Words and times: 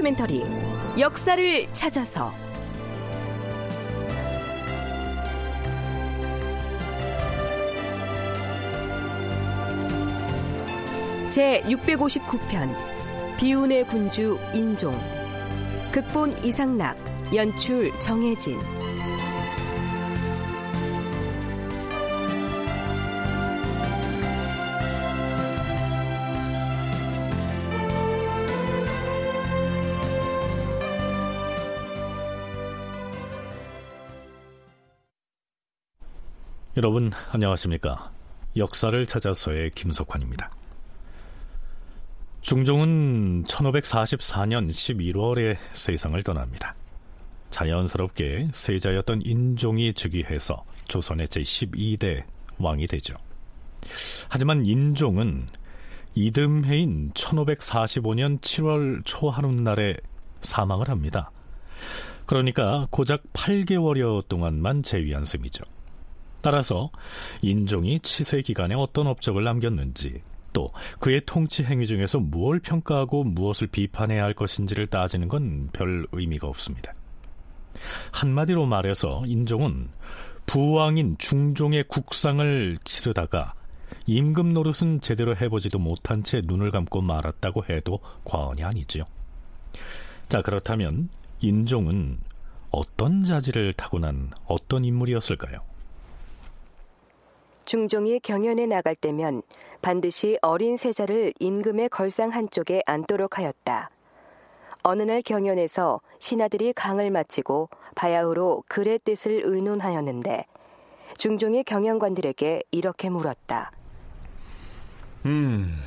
다큐멘터리 0.00 0.42
역사를 0.98 1.66
찾아서. 1.74 2.32
제 11.28 11.60
659편 11.66 12.74
비운의 13.38 13.86
군주 13.86 14.38
인종 14.54 14.98
극본 15.92 16.44
이상락 16.44 16.96
연출 17.34 17.92
정혜진 18.00 18.58
여러분 36.82 37.12
안녕하십니까? 37.30 38.10
역사를 38.56 39.04
찾아서의 39.04 39.68
김석환입니다. 39.74 40.50
중종은 42.40 43.44
1544년 43.44 44.70
11월에 44.70 45.58
세상을 45.72 46.22
떠납니다. 46.22 46.74
자연스럽게 47.50 48.48
세자였던 48.54 49.20
인종이 49.26 49.92
즉위해서 49.92 50.64
조선의 50.88 51.26
제12대 51.26 52.24
왕이 52.56 52.86
되죠. 52.86 53.12
하지만 54.30 54.64
인종은 54.64 55.48
이듬해인 56.14 57.10
1545년 57.12 58.40
7월 58.40 59.02
초하룻날에 59.04 59.96
사망을 60.40 60.88
합니다. 60.88 61.30
그러니까 62.24 62.86
고작 62.90 63.22
8개월여 63.34 64.28
동안만 64.28 64.82
재위한 64.82 65.26
셈이죠. 65.26 65.62
따라서 66.42 66.90
인종이 67.42 68.00
치세 68.00 68.42
기간에 68.42 68.74
어떤 68.74 69.06
업적을 69.06 69.44
남겼는지 69.44 70.22
또 70.52 70.72
그의 70.98 71.22
통치 71.26 71.62
행위 71.64 71.86
중에서 71.86 72.18
무엇을 72.18 72.60
평가하고 72.60 73.24
무엇을 73.24 73.68
비판해야 73.68 74.24
할 74.24 74.32
것인지를 74.32 74.88
따지는 74.88 75.28
건 75.28 75.70
별 75.72 76.06
의미가 76.12 76.48
없습니다. 76.48 76.92
한마디로 78.12 78.66
말해서 78.66 79.22
인종은 79.26 79.90
부왕인 80.46 81.16
중종의 81.18 81.84
국상을 81.84 82.76
치르다가 82.84 83.54
임금 84.06 84.52
노릇은 84.52 85.00
제대로 85.00 85.36
해보지도 85.36 85.78
못한 85.78 86.22
채 86.22 86.40
눈을 86.44 86.70
감고 86.70 87.00
말았다고 87.00 87.64
해도 87.70 88.00
과언이 88.24 88.64
아니지요. 88.64 89.04
자 90.28 90.42
그렇다면 90.42 91.08
인종은 91.40 92.18
어떤 92.72 93.22
자질을 93.24 93.74
타고난 93.74 94.30
어떤 94.46 94.84
인물이었을까요? 94.84 95.69
중종이 97.70 98.18
경연에 98.18 98.66
나갈 98.66 98.96
때면 98.96 99.42
반드시 99.80 100.36
어린 100.42 100.76
세자를 100.76 101.32
임금의 101.38 101.90
걸상 101.90 102.30
한쪽에 102.30 102.82
앉도록 102.84 103.38
하였다. 103.38 103.90
어느 104.82 105.02
날 105.02 105.22
경연에서 105.22 106.00
신하들이 106.18 106.72
강을 106.72 107.12
마치고 107.12 107.68
바야흐로 107.94 108.64
글의 108.66 108.98
뜻을 109.04 109.42
의논하였는데 109.44 110.46
중종이 111.16 111.62
경연관들에게 111.62 112.64
이렇게 112.72 113.08
물었다. 113.08 113.70
음, 115.26 115.80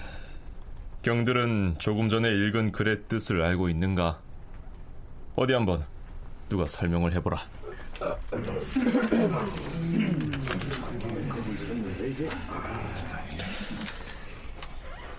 경들은 1.01 1.75
조금 1.79 2.07
전에 2.07 2.29
읽은 2.29 2.71
글의 2.71 3.09
뜻을 3.09 3.41
알고 3.41 3.67
있는가? 3.67 4.21
어디 5.35 5.51
한번 5.51 5.85
누가 6.47 6.65
설명을 6.65 7.11
해보라. 7.11 7.39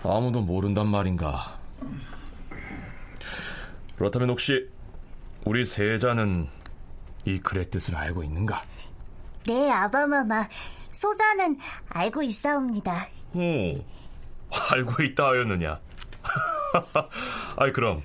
아무도 0.03 0.41
모른단 0.41 0.87
말인가? 0.87 1.59
그렇다면 3.95 4.29
혹시 4.29 4.69
우리 5.45 5.65
세자는 5.65 6.47
이 7.25 7.39
글의 7.39 7.69
뜻을 7.69 7.95
알고 7.95 8.23
있는가? 8.23 8.61
네, 9.47 9.71
아바마마. 9.71 10.47
소자는 10.91 11.57
알고 11.89 12.23
있사옵니다. 12.23 13.07
오, 13.33 13.83
알고 14.71 15.03
있다 15.03 15.25
하였느냐? 15.27 15.79
아이 17.57 17.71
그럼 17.71 18.01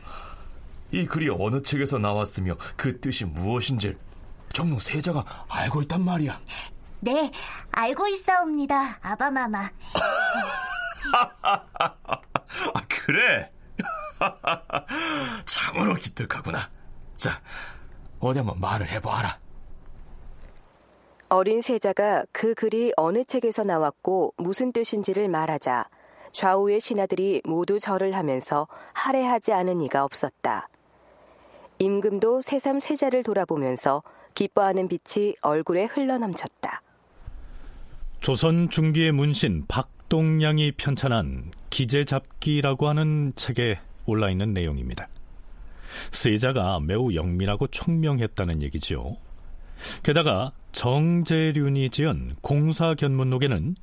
이 0.90 1.06
글이 1.06 1.28
어느 1.38 1.62
책에서 1.62 1.98
나왔으며 1.98 2.56
그 2.76 3.00
뜻이 3.00 3.24
무엇인지 3.24 3.96
정녕 4.52 4.78
세자가 4.78 5.24
알고 5.48 5.82
있단 5.82 6.02
말이야. 6.04 6.40
네, 7.02 7.30
알고 7.72 8.08
있사옵니다, 8.08 8.98
아바마마. 9.02 9.58
아, 11.42 12.82
그래? 12.88 13.50
참으로 15.46 15.94
기특하구나. 15.94 16.58
자, 17.16 17.40
어디 18.18 18.38
한번 18.38 18.60
말을 18.60 18.86
해보아라. 18.90 19.38
어린 21.30 21.62
세자가 21.62 22.24
그 22.32 22.54
글이 22.54 22.92
어느 22.96 23.24
책에서 23.24 23.62
나왔고 23.64 24.34
무슨 24.36 24.72
뜻인지를 24.72 25.28
말하자 25.28 25.88
좌우의 26.32 26.80
신하들이 26.80 27.42
모두 27.44 27.80
절을 27.80 28.14
하면서 28.14 28.68
할애하지 28.92 29.52
않은 29.52 29.80
이가 29.80 30.04
없었다. 30.04 30.68
임금도 31.78 32.42
새삼 32.42 32.80
세자를 32.80 33.22
돌아보면서 33.22 34.02
기뻐하는 34.34 34.88
빛이 34.88 35.34
얼굴에 35.40 35.84
흘러넘쳤다. 35.84 36.82
조선 38.20 38.68
중기의 38.68 39.12
문신 39.12 39.64
박동량이 39.66 40.72
편찬한 40.72 41.52
기재잡기라고 41.70 42.86
하는 42.86 43.32
책에 43.34 43.78
올라 44.04 44.28
있는 44.28 44.52
내용입니다. 44.52 45.08
세자가 46.12 46.80
매우 46.80 47.14
영민하고 47.14 47.66
총명했다는 47.68 48.62
얘기지요. 48.62 49.16
게다가 50.02 50.52
정재륜이 50.72 51.88
지은 51.88 52.32
공사견문록에는 52.42 53.76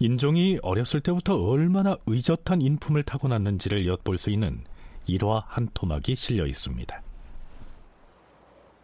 인종이 0.00 0.58
어렸을 0.62 1.00
때부터 1.00 1.36
얼마나 1.36 1.96
의젓한 2.06 2.62
인품을 2.62 3.04
타고났는지를 3.04 3.86
엿볼 3.86 4.18
수 4.18 4.30
있는 4.30 4.64
일화 5.06 5.44
한 5.46 5.68
토막이 5.72 6.16
실려 6.16 6.46
있습니다. 6.46 7.00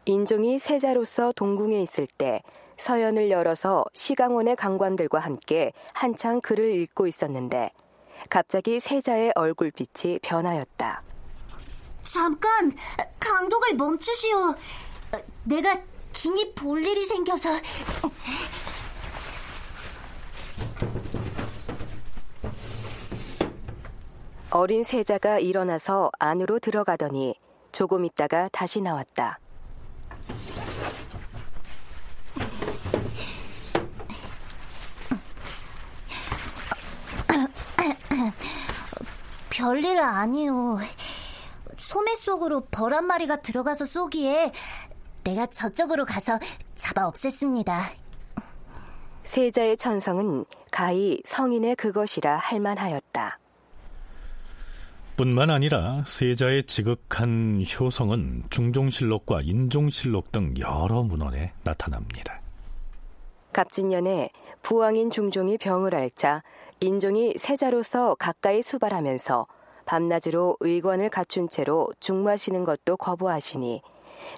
인종이 0.04 0.60
세자로서 0.60 1.32
동궁에 1.34 1.82
있을 1.82 2.06
때 2.06 2.40
서연을 2.76 3.30
열어서 3.30 3.84
시강원의 3.94 4.56
강관들과 4.56 5.18
함께 5.18 5.72
한창 5.94 6.40
글을 6.40 6.74
읽고 6.82 7.06
있었는데 7.06 7.70
갑자기 8.30 8.80
세자의 8.80 9.32
얼굴빛이 9.34 10.20
변하였다. 10.22 11.02
잠깐, 12.02 12.72
강독을 13.20 13.74
멈추시오. 13.76 14.54
내가 15.44 15.80
긴히 16.12 16.54
볼 16.54 16.84
일이 16.84 17.04
생겨서. 17.06 17.50
어린 24.50 24.84
세자가 24.84 25.38
일어나서 25.38 26.10
안으로 26.18 26.58
들어가더니 26.58 27.34
조금 27.72 28.04
있다가 28.04 28.50
다시 28.52 28.82
나왔다. 28.82 29.38
별일 39.50 40.00
아니오. 40.00 40.78
소매 41.78 42.14
속으로 42.14 42.66
벌 42.70 42.92
한 42.92 43.06
마리가 43.06 43.40
들어가서 43.42 43.84
쏘기에 43.84 44.52
내가 45.24 45.46
저쪽으로 45.46 46.04
가서 46.04 46.38
잡아 46.74 47.10
없앴습니다. 47.10 47.80
세자의 49.24 49.76
천성은 49.76 50.44
가히 50.70 51.20
성인의 51.24 51.76
그것이라 51.76 52.38
할 52.38 52.60
만하였다. 52.60 53.38
뿐만 55.16 55.50
아니라 55.50 56.02
세자의 56.06 56.64
지극한 56.64 57.64
효성은 57.78 58.44
중종실록과 58.50 59.42
인종실록 59.42 60.32
등 60.32 60.54
여러 60.58 61.02
문헌에 61.02 61.52
나타납니다. 61.62 62.40
갑진년에 63.52 64.30
부왕인 64.62 65.10
중종이 65.10 65.58
병을 65.58 65.94
앓자 65.94 66.42
인종이 66.82 67.32
세자로서 67.38 68.16
가까이 68.16 68.60
수발하면서 68.60 69.46
밤낮으로 69.84 70.56
의관을 70.58 71.10
갖춘 71.10 71.48
채로 71.48 71.88
죽마시는 72.00 72.64
것도 72.64 72.96
거부하시니 72.96 73.82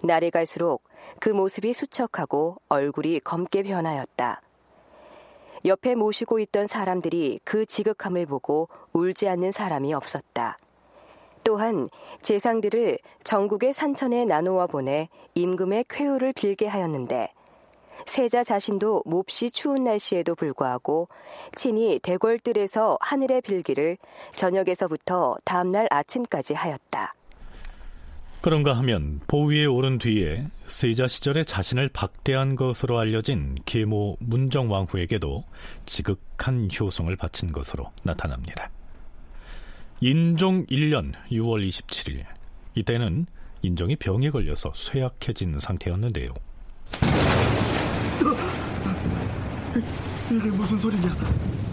날이 0.02 0.30
갈수록 0.30 0.82
그 1.20 1.30
모습이 1.30 1.72
수척하고 1.72 2.56
얼굴이 2.68 3.20
검게 3.20 3.62
변하였다. 3.62 4.42
옆에 5.64 5.94
모시고 5.94 6.38
있던 6.40 6.66
사람들이 6.66 7.40
그 7.44 7.64
지극함을 7.64 8.26
보고 8.26 8.68
울지 8.92 9.26
않는 9.26 9.50
사람이 9.50 9.94
없었다. 9.94 10.58
또한 11.44 11.86
재상들을 12.20 12.98
전국의 13.22 13.72
산천에 13.72 14.26
나누어 14.26 14.66
보내 14.66 15.08
임금의 15.34 15.86
쾌유를 15.88 16.34
빌게 16.34 16.66
하였는데 16.66 17.32
세자 18.06 18.44
자신도 18.44 19.02
몹시 19.06 19.50
추운 19.50 19.84
날씨에도 19.84 20.34
불구하고 20.34 21.08
친히 21.56 21.98
대궐들에서 22.00 22.98
하늘의 23.00 23.42
빌기를 23.42 23.96
저녁에서부터 24.34 25.36
다음날 25.44 25.88
아침까지 25.90 26.54
하였다. 26.54 27.14
그런가 28.44 28.74
하면 28.74 29.20
보위에 29.26 29.64
오른 29.64 29.96
뒤에 29.96 30.46
세자 30.66 31.08
시절에 31.08 31.44
자신을 31.44 31.88
박대한 31.88 32.56
것으로 32.56 32.98
알려진 32.98 33.56
계모 33.64 34.18
문정왕후에게도 34.20 35.44
지극한 35.86 36.68
효성을 36.78 37.16
바친 37.16 37.52
것으로 37.52 37.90
나타납니다. 38.02 38.70
인종 40.02 40.66
1년 40.66 41.14
6월 41.30 41.66
27일 41.66 42.26
이때는 42.74 43.24
인종이 43.62 43.96
병에 43.96 44.28
걸려서 44.28 44.72
쇠약해진 44.74 45.58
상태였는데요. 45.58 46.34
이게 50.30 50.50
무슨 50.50 50.78
소리냐? 50.78 51.14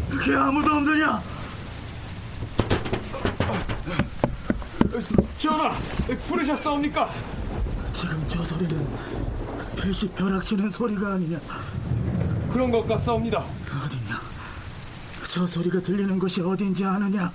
그게 0.09 0.36
아무도 0.36 0.71
없느냐? 0.71 1.21
전하, 5.38 5.71
부르셨사옵니까? 6.27 7.09
지금 7.94 8.24
저 8.27 8.44
소리는 8.44 8.88
필시 9.80 10.07
벼락치는 10.09 10.69
소리가 10.69 11.13
아니냐? 11.13 11.39
그런 12.51 12.71
것 12.71 12.88
같사옵니다. 12.88 13.39
어디냐? 13.39 14.21
저 15.27 15.48
소리가 15.48 15.81
들리는 15.81 16.19
곳이 16.19 16.42
어딘지 16.42 16.83
아느냐? 16.83 17.31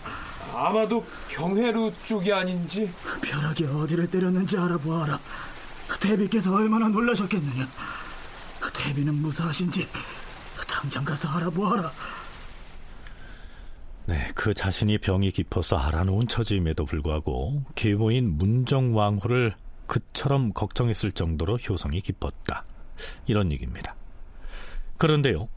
아마도 0.54 1.04
경회루 1.28 1.92
쪽이 2.04 2.32
아닌지. 2.32 2.92
벼락이 3.22 3.64
어디를 3.64 4.08
때렸는지 4.08 4.58
알아보아라. 4.58 5.18
대비께서 6.00 6.52
얼마나 6.52 6.88
놀라셨겠느냐? 6.88 7.66
대비는 8.72 9.14
무사하신지 9.14 9.88
당장 10.68 11.04
가서 11.04 11.28
알아보아라. 11.28 11.92
네, 14.06 14.28
그 14.34 14.54
자신이 14.54 14.98
병이 14.98 15.32
깊어서 15.32 15.76
알아놓은 15.76 16.28
처지임에도 16.28 16.84
불구하고 16.84 17.64
계모인 17.74 18.36
문정왕후를 18.36 19.54
그처럼 19.86 20.52
걱정했을 20.52 21.12
정도로 21.12 21.56
효성이 21.56 22.00
깊었다. 22.00 22.64
이런 23.26 23.50
얘기입니다. 23.52 23.96
그런데요, 24.96 25.48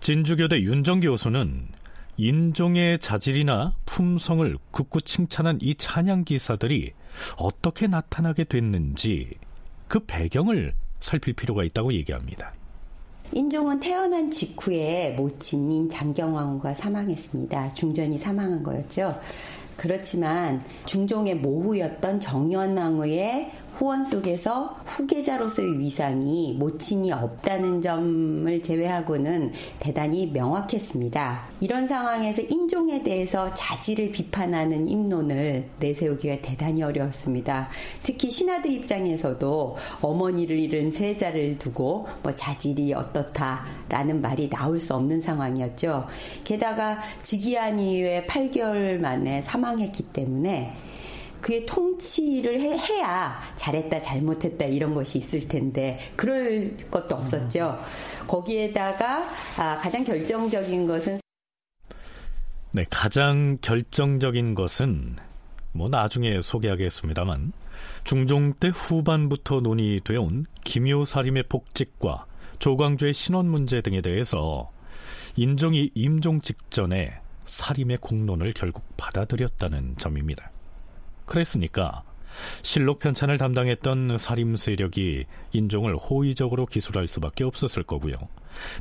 진주교대 0.00 0.60
윤정 0.60 1.00
교수는 1.00 1.68
인종의 2.16 2.98
자질이나 2.98 3.74
품성을 3.86 4.58
굳고 4.70 5.00
칭찬한 5.00 5.58
이 5.62 5.74
찬양 5.74 6.24
기사들이 6.24 6.92
어떻게 7.38 7.86
나타나게 7.86 8.44
됐는지 8.44 9.38
그 9.88 10.00
배경을 10.00 10.74
살필 11.00 11.32
필요가 11.32 11.64
있다고 11.64 11.94
얘기합니다. 11.94 12.52
인종은 13.32 13.78
태어난 13.78 14.30
직후에 14.30 15.14
모친인 15.16 15.88
장경왕후가 15.88 16.74
사망했습니다. 16.74 17.74
중전이 17.74 18.18
사망한 18.18 18.62
거였죠. 18.62 19.20
그렇지만 19.76 20.62
중종의 20.84 21.36
모후였던 21.36 22.20
정연왕후의 22.20 23.50
후원 23.80 24.04
속에서 24.04 24.76
후계자로서의 24.84 25.78
위상이 25.78 26.54
모친이 26.58 27.12
없다는 27.12 27.80
점을 27.80 28.62
제외하고는 28.62 29.52
대단히 29.78 30.26
명확했습니다. 30.26 31.48
이런 31.60 31.88
상황에서 31.88 32.42
인종에 32.42 33.02
대해서 33.02 33.54
자질을 33.54 34.12
비판하는 34.12 34.86
입론을 34.86 35.64
내세우기가 35.78 36.42
대단히 36.42 36.82
어려웠습니다. 36.82 37.70
특히 38.02 38.30
신하들 38.30 38.70
입장에서도 38.70 39.78
어머니를 40.02 40.58
잃은 40.58 40.92
세자를 40.92 41.58
두고 41.58 42.06
뭐 42.22 42.32
자질이 42.32 42.92
어떻다라는 42.92 44.20
말이 44.20 44.50
나올 44.50 44.78
수 44.78 44.94
없는 44.94 45.22
상황이었죠. 45.22 46.06
게다가 46.44 47.00
즉위한 47.22 47.80
이후에 47.80 48.26
8개월 48.26 49.00
만에 49.00 49.40
사망했기 49.40 50.02
때문에 50.02 50.89
그의 51.40 51.64
통치를 51.66 52.60
해, 52.60 53.00
야 53.00 53.40
잘했다 53.56 54.00
잘못했다 54.02 54.64
이런 54.66 54.94
것이 54.94 55.18
있을 55.18 55.48
텐데 55.48 55.98
그럴 56.16 56.76
것도 56.90 57.16
없었죠. 57.16 57.78
거기에다가 58.26 59.28
아, 59.58 59.76
가장 59.76 60.04
결정적인 60.04 60.86
것은 60.86 61.20
네, 62.72 62.84
가장 62.88 63.58
결정적인 63.60 64.54
것은 64.54 65.16
뭐 65.72 65.88
나중에 65.88 66.40
소개하겠습니다만 66.40 67.52
중종 68.04 68.52
때 68.54 68.68
후반부터 68.68 69.60
논의되어 69.60 70.20
온 70.20 70.46
김효사림의 70.64 71.44
복직과 71.48 72.26
조광조의 72.58 73.14
신원 73.14 73.48
문제 73.48 73.80
등에 73.80 74.00
대해서 74.00 74.70
인종이 75.36 75.90
임종 75.94 76.40
직전에 76.42 77.20
사림의 77.46 77.98
공론을 77.98 78.52
결국 78.52 78.84
받아들였다는 78.96 79.96
점입니다. 79.96 80.50
그랬으니까 81.30 82.02
실록 82.62 82.98
편찬을 82.98 83.38
담당했던 83.38 84.18
사림 84.18 84.56
세력이 84.56 85.24
인종을 85.52 85.96
호의적으로 85.96 86.66
기술할 86.66 87.06
수밖에 87.06 87.44
없었을 87.44 87.82
거고요. 87.84 88.16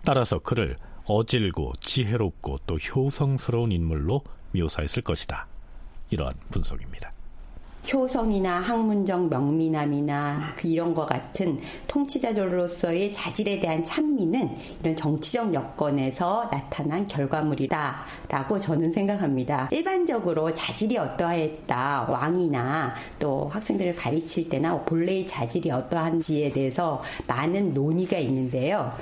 따라서 0.04 0.40
그를 0.40 0.75
어질고 1.06 1.74
지혜롭고 1.80 2.60
또 2.68 2.75
효성스러운 2.75 3.72
인물로 3.72 4.22
묘사했을 4.54 5.04
것이다. 5.04 5.48
이러한 6.10 6.34
분석입니다. 6.51 7.13
효성이나 7.91 8.59
학문적 8.59 9.30
명미남이나 9.30 10.54
그 10.56 10.68
이런 10.68 10.94
것 10.94 11.06
같은 11.06 11.59
통치자로서의 11.87 13.11
자질에 13.14 13.59
대한 13.59 13.83
찬미는 13.83 14.56
이런 14.81 14.95
정치적 14.95 15.54
여건에서 15.54 16.49
나타난 16.52 17.07
결과물이다라고 17.07 18.59
저는 18.59 18.92
생각합니다. 18.92 19.69
일반적으로 19.71 20.54
자질이 20.54 20.97
어떠했다 20.97 22.07
왕이나 22.09 22.94
또 23.18 23.49
학생들을 23.52 23.95
가르칠 23.95 24.49
때나 24.49 24.80
본래의 24.83 25.25
자질이 25.25 25.71
어떠한지에 25.71 26.52
대해서 26.52 27.02
많은 27.28 27.73
논의가 27.73 28.18
있는데요. 28.19 28.94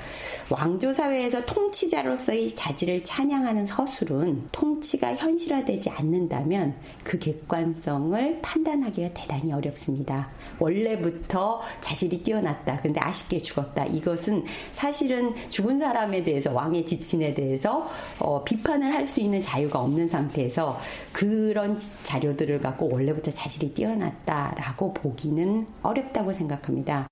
왕조 0.50 0.92
사회에서 0.92 1.44
통치자로서의 1.44 2.54
자질을 2.54 3.04
찬양하는 3.04 3.66
서술은 3.66 4.48
통치가 4.50 5.14
현실화되지 5.14 5.90
않는다면 5.90 6.74
그 7.04 7.18
객관성을 7.18 8.40
판단 8.40 8.77
하기가 8.84 9.10
대단히 9.14 9.52
어렵습니다. 9.52 10.28
원래부터 10.58 11.60
자질이 11.80 12.22
뛰어났다. 12.22 12.78
그런데 12.78 13.00
아쉽게 13.00 13.38
죽었다. 13.38 13.84
이것은 13.86 14.44
사실은 14.72 15.34
죽은 15.50 15.78
사람에 15.78 16.22
대해서 16.24 16.52
왕의 16.52 16.86
지친에 16.86 17.34
대해서 17.34 17.88
어, 18.20 18.44
비판을 18.44 18.94
할 18.94 19.08
수 19.08 19.20
있는 19.22 19.40
자유가 19.40 19.80
없는 19.80 20.06
상태에서 20.06 20.78
그런 21.12 21.78
자료들을 22.02 22.60
갖고 22.60 22.88
원래부터 22.92 23.30
자질이 23.30 23.72
뛰어났다라고 23.72 24.92
보기는 24.92 25.66
어렵다고 25.82 26.32
생각합니다. 26.34 27.08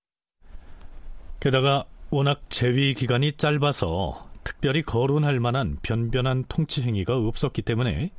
게다가 1.40 1.87
워낙 2.11 2.38
재위 2.49 2.94
기간이 2.94 3.32
짧아서 3.32 4.26
특별히 4.44 4.82
거론할 4.82 5.40
만한 5.40 5.78
변변한 5.82 6.44
통치 6.49 6.82
행위가 6.82 7.16
없었기 7.16 7.62
때문에 7.62 8.11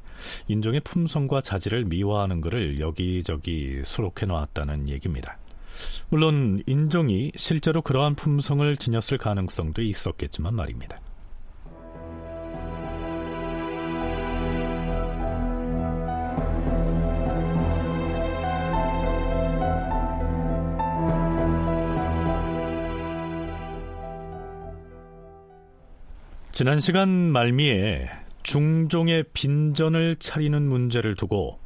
인종의 0.47 0.81
품성과 0.81 1.41
자질을 1.41 1.85
미화하는 1.85 2.41
것을 2.41 2.79
여기저기 2.79 3.81
수록해 3.83 4.25
놓았다는 4.27 4.89
얘기입니다. 4.89 5.37
물론 6.09 6.61
인종이 6.65 7.31
실제로 7.35 7.81
그러한 7.81 8.15
품성을 8.15 8.75
지녔을 8.77 9.17
가능성도 9.17 9.81
있었겠지만 9.81 10.55
말입니다. 10.55 10.99
지난 26.57 26.79
시간 26.79 27.07
말미에 27.09 28.09
중종의 28.47 29.25
빈전을 29.33 30.15
차리는 30.15 30.69
문제를 30.69 31.15
두고 31.15 31.59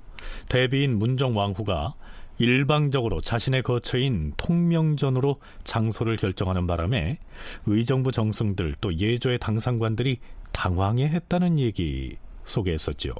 대비인 0.49 0.97
문정왕후가 0.97 1.93
일방적으로 2.39 3.21
자신의 3.21 3.61
거처인 3.61 4.33
통명전으로 4.35 5.39
장소를 5.63 6.17
결정하는 6.17 6.65
바람에 6.65 7.19
의정부 7.67 8.11
정승들 8.11 8.77
또 8.81 8.97
예조의 8.97 9.37
당상관들이 9.37 10.17
당황해 10.53 11.07
했다는 11.07 11.59
얘기 11.59 12.17
소개했었죠. 12.45 13.13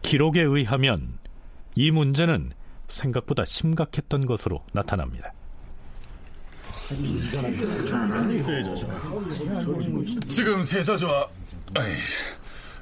기록에 0.00 0.40
의하면 0.40 1.18
이 1.74 1.90
문제는 1.90 2.52
생각보다 2.86 3.44
심각했던 3.44 4.24
것으로 4.24 4.64
나타납니다. 4.72 5.34
지금 10.28 10.62
아이, 11.74 11.92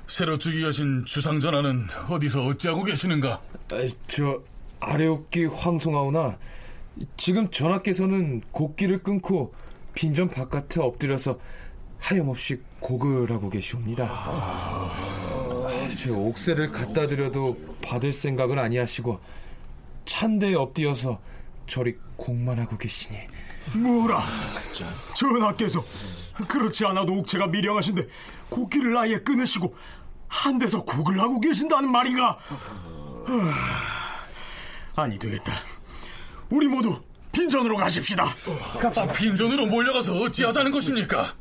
새로 0.06 0.38
즉위하신 0.38 1.04
주상전하는 1.04 1.86
어디서 2.08 2.46
어찌하고 2.46 2.84
계시는가? 2.84 3.40
아이, 3.72 3.90
저 4.08 4.40
아래옵기 4.80 5.46
황송하오나 5.46 6.38
지금 7.16 7.50
전하께서는 7.50 8.40
곡기를 8.52 8.98
끊고 9.02 9.52
빈전 9.94 10.30
바깥에 10.30 10.80
엎드려서 10.80 11.38
하염없이 11.98 12.60
곡을 12.80 13.30
하고 13.30 13.50
계시옵니다. 13.50 14.06
아, 14.08 14.92
저 16.02 16.14
옥새를 16.14 16.70
갖다 16.70 17.06
드려도 17.06 17.56
받을 17.82 18.12
생각은 18.12 18.58
아니하시고 18.58 19.18
찬대에 20.04 20.54
엎드려서 20.54 21.18
저리 21.66 21.96
곡만 22.16 22.58
하고 22.58 22.78
계시니 22.78 23.18
뭐라 23.74 24.24
전하께서 25.14 25.82
그렇지 26.48 26.86
않아도 26.86 27.14
옥체가 27.14 27.48
미령하신데 27.48 28.06
곡기를 28.50 28.96
아예 28.96 29.18
끊으시고 29.18 29.74
한 30.28 30.58
데서 30.58 30.82
곡을 30.82 31.20
하고 31.20 31.40
계신다는 31.40 31.90
말인가 31.90 32.38
아니 34.94 35.18
되겠다 35.18 35.52
우리 36.50 36.68
모두 36.68 37.00
빈전으로 37.32 37.76
가십시다 37.76 38.34
빈전으로 39.14 39.66
몰려가서 39.66 40.18
어찌하자는 40.20 40.70
것입니까? 40.70 41.34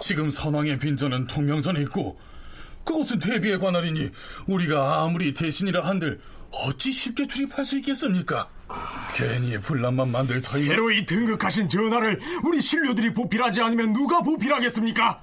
지금 0.00 0.28
선왕의 0.30 0.78
빈전은 0.78 1.26
통명전에 1.26 1.80
있고 1.82 2.18
그것은 2.84 3.18
대비의 3.18 3.58
관할이니 3.60 4.10
우리가 4.46 5.02
아무리 5.02 5.32
대신이라 5.32 5.84
한들 5.84 6.20
어찌 6.50 6.92
쉽게 6.92 7.26
출입할 7.26 7.64
수 7.64 7.76
있겠습니까? 7.78 8.48
괜히 9.12 9.58
분란만 9.58 10.10
만들 10.10 10.40
터이 10.40 10.66
새로 10.66 10.90
이 10.90 11.04
등극하신 11.04 11.68
전하를 11.68 12.20
우리 12.44 12.60
신료들이 12.60 13.14
보필하지 13.14 13.62
않으면 13.62 13.92
누가 13.92 14.20
보필하겠습니까? 14.20 15.22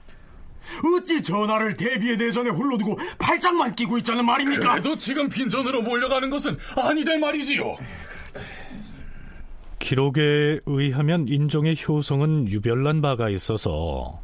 어찌 0.98 1.22
전하를 1.22 1.76
대비의 1.76 2.18
내전에 2.18 2.50
홀로 2.50 2.78
두고 2.78 2.98
팔짱만 3.20 3.76
끼고 3.76 3.98
있자는 4.00 4.26
말입니까? 4.26 4.72
그래도 4.74 4.96
지금 4.96 5.30
빈전으로 5.30 5.82
몰려가는 5.82 6.30
것은 6.30 6.58
아니 6.78 7.04
될 7.04 7.20
말이지요. 7.20 7.78
기록에 9.80 10.60
의하면 10.66 11.28
인종의 11.28 11.76
효성은 11.88 12.50
유별난 12.50 13.02
바가 13.02 13.30
있어서 13.30 14.22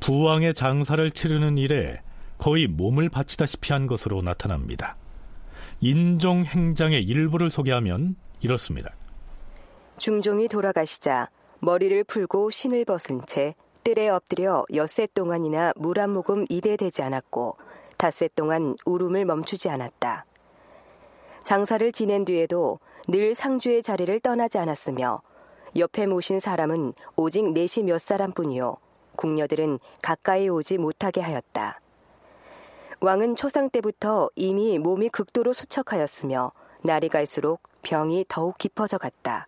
부왕의 0.00 0.54
장사를 0.54 1.10
치르는 1.10 1.56
일에 1.56 2.00
거의 2.38 2.66
몸을 2.66 3.08
바치다시피 3.08 3.72
한 3.72 3.86
것으로 3.86 4.22
나타납니다. 4.22 4.96
인종 5.80 6.44
행장의 6.44 7.02
일부를 7.04 7.50
소개하면 7.50 8.16
이렇습니다. 8.40 8.90
중종이 9.98 10.48
돌아가시자 10.48 11.28
머리를 11.60 12.04
풀고 12.04 12.50
신을 12.50 12.84
벗은 12.84 13.22
채 13.26 13.54
뜰에 13.88 14.10
엎드려 14.10 14.66
엿새 14.74 15.08
동안이나 15.14 15.72
물 15.76 15.98
한 15.98 16.10
모금 16.10 16.44
입에 16.50 16.76
대지 16.76 17.02
않았고 17.02 17.56
닷새 17.96 18.28
동안 18.34 18.76
울음을 18.84 19.24
멈추지 19.24 19.70
않았다. 19.70 20.26
장사를 21.42 21.90
지낸 21.92 22.26
뒤에도 22.26 22.80
늘 23.08 23.34
상주의 23.34 23.82
자리를 23.82 24.20
떠나지 24.20 24.58
않았으며 24.58 25.22
옆에 25.76 26.06
모신 26.06 26.38
사람은 26.38 26.92
오직 27.16 27.50
넷이 27.50 27.86
몇 27.86 27.98
사람뿐이요 27.98 28.76
궁녀들은 29.16 29.78
가까이 30.02 30.50
오지 30.50 30.76
못하게 30.76 31.22
하였다. 31.22 31.80
왕은 33.00 33.36
초상 33.36 33.70
때부터 33.70 34.28
이미 34.36 34.78
몸이 34.78 35.08
극도로 35.08 35.54
수척하였으며 35.54 36.52
날이 36.82 37.08
갈수록 37.08 37.62
병이 37.80 38.26
더욱 38.28 38.58
깊어져 38.58 38.98
갔다. 38.98 39.46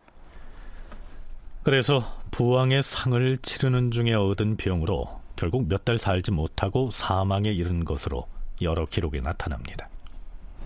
그래서 1.63 2.01
부왕의 2.31 2.83
상을 2.83 3.37
치르는 3.39 3.91
중에 3.91 4.15
얻은 4.15 4.57
병으로 4.57 5.07
결국 5.37 5.69
몇 5.69 5.85
달 5.85 5.99
살지 5.99 6.31
못하고 6.33 6.91
사망에 6.91 7.51
이른 7.51 7.85
것으로 7.85 8.27
여러 8.63 8.85
기록에 8.87 9.21
나타납니다. 9.21 9.89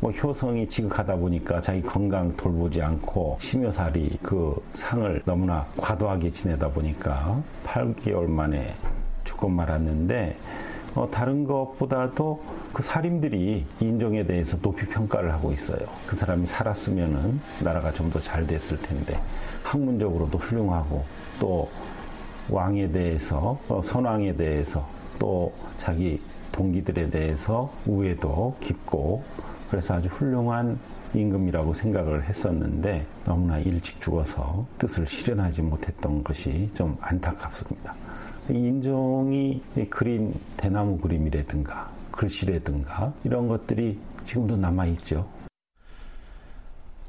뭐 0.01 0.11
효성이 0.11 0.69
지극하다 0.69 1.17
보니까 1.17 1.61
자기 1.61 1.81
건강 1.81 2.37
돌보지 2.37 2.83
않고 2.83 3.39
심여살이 3.41 4.19
그 4.23 4.55
상을 4.73 5.23
너무나 5.25 5.65
과도하게 5.77 6.33
지내다 6.33 6.69
보니까 6.71 7.41
8개월 7.65 8.29
만에 8.29 8.75
죽고 9.25 9.49
말았는데 9.49 10.37
어, 10.97 11.09
다른 11.11 11.45
것보다도 11.45 12.43
그 12.73 12.83
살인들이 12.83 13.65
인종에 13.81 14.25
대해서 14.25 14.57
높이 14.59 14.85
평가를 14.87 15.33
하고 15.33 15.53
있어요. 15.53 15.79
그 16.07 16.15
사람이 16.17 16.47
살았으면은 16.47 17.41
나라가 17.61 17.93
좀 17.93 18.11
더 18.11 18.21
잘 18.21 18.47
됐을 18.47 18.81
텐데 18.83 19.19
학문적으로도 19.65 20.39
훌륭하고 20.39 21.05
또 21.39 21.69
왕에 22.51 22.91
대해서 22.91 23.59
어, 23.69 23.81
선왕에 23.83 24.37
대해서 24.37 24.87
또 25.19 25.53
자기 25.77 26.21
동기들에 26.53 27.11
대해서 27.11 27.73
우애도 27.87 28.57
깊고 28.61 29.23
그래서 29.71 29.95
아주 29.95 30.09
훌륭한 30.09 30.79
임금이라고 31.15 31.73
생각을 31.73 32.25
했었는데 32.25 33.07
너무나 33.25 33.59
일찍 33.59 34.01
죽어서 34.01 34.67
뜻을 34.79 35.07
실현하지 35.07 35.63
못했던 35.63 36.23
것이 36.23 36.69
좀 36.75 36.97
안타깝습니다. 37.01 37.95
인종이 38.51 39.63
그린 39.89 40.35
대나무 40.57 40.99
그림이라든가 40.99 41.91
글씨라든가 42.11 43.13
이런 43.25 43.49
것들이 43.49 43.99
지금도 44.25 44.57
남아있죠. 44.57 45.27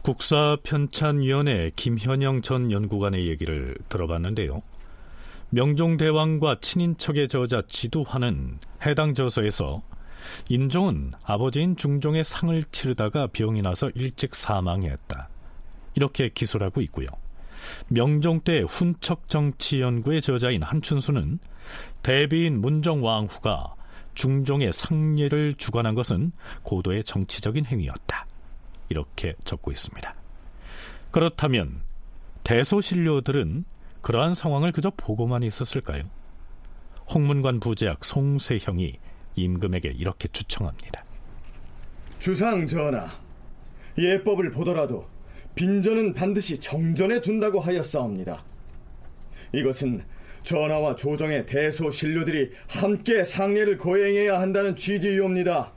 국사편찬위원회 0.06 1.72
김현영 1.76 2.44
전 2.44 2.72
연구관의 2.72 3.28
얘기를 3.28 3.76
들어봤는데요. 3.90 4.62
명종대왕과 5.50 6.58
친인척의 6.62 7.28
저자 7.28 7.64
지두화는 7.68 8.60
해당 8.86 9.16
저서에서 9.16 9.82
인종은 10.48 11.14
아버지인 11.24 11.76
중종의 11.76 12.24
상을 12.24 12.64
치르다가 12.66 13.26
병이 13.34 13.64
나서 13.64 13.90
일찍 13.96 14.36
사망했다. 14.36 15.28
이렇게 15.96 16.30
기술하고 16.30 16.82
있고요. 16.82 17.08
명종 17.88 18.42
때 18.42 18.62
훈척 18.62 19.28
정치 19.28 19.82
연구의 19.82 20.22
저자인 20.22 20.62
한춘수는 20.62 21.40
대비인 22.04 22.62
문정왕후가 22.62 23.74
중종의 24.14 24.72
상례를 24.72 25.56
주관한 25.56 25.96
것은 25.96 26.32
고도의 26.62 27.04
정치적인 27.04 27.66
행위였다. 27.66 28.28
이렇게 28.90 29.36
적고 29.44 29.72
있습니다. 29.72 30.16
그렇다면 31.12 31.82
대소신료들은 32.44 33.66
그러한 34.02 34.36
상황을 34.36 34.72
그저 34.72 34.92
보고만 34.96 35.44
있었을까요? 35.44 36.04
홍문관 37.14 37.60
부제학 37.60 38.04
송세형이 38.04 39.00
임금에게 39.36 39.90
이렇게 39.90 40.28
추청합니다. 40.28 41.04
주상 42.20 42.66
전하, 42.68 43.08
예법을 43.98 44.52
보더라도 44.52 45.08
빈전은 45.56 46.14
반드시 46.14 46.60
정전에 46.60 47.22
둔다고 47.22 47.60
하였사옵니다. 47.60 48.44
이것은 49.54 50.04
전하와 50.44 50.96
조정의 50.96 51.46
대소신료들이 51.46 52.52
함께 52.68 53.24
상례를 53.24 53.78
거행해야 53.78 54.40
한다는 54.40 54.76
취지이옵니다. 54.76 55.74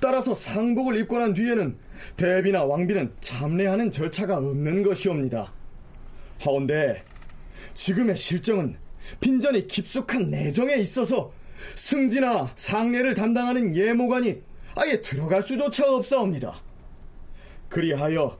따라서 0.00 0.34
상복을 0.34 0.96
입고 1.00 1.18
난 1.18 1.34
뒤에는 1.34 1.76
대비나 2.16 2.64
왕비는 2.64 3.12
참례하는 3.20 3.90
절차가 3.90 4.38
없는 4.38 4.82
것이옵니다. 4.82 5.52
하온데 6.40 7.02
지금의 7.74 8.16
실정은 8.16 8.76
빈전이 9.20 9.66
깊숙한 9.66 10.30
내정에 10.30 10.74
있어서 10.76 11.32
승지나 11.74 12.52
상례를 12.54 13.14
담당하는 13.14 13.74
예모관이 13.74 14.40
아예 14.76 15.00
들어갈 15.00 15.42
수조차 15.42 15.92
없사옵니다. 15.92 16.62
그리하여 17.68 18.38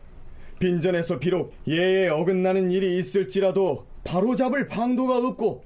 빈전에서 0.60 1.18
비록 1.18 1.52
예에 1.66 2.08
어긋나는 2.08 2.70
일이 2.70 2.98
있을지라도 2.98 3.86
바로잡을 4.04 4.66
방도가 4.66 5.16
없고 5.18 5.64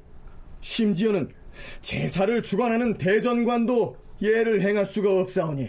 심지어는 0.61 1.31
제사를 1.81 2.43
주관하는 2.43 2.97
대전관도 2.99 3.97
예를 4.23 4.63
행할 4.63 4.87
수가 4.87 5.21
없사오니 5.21 5.69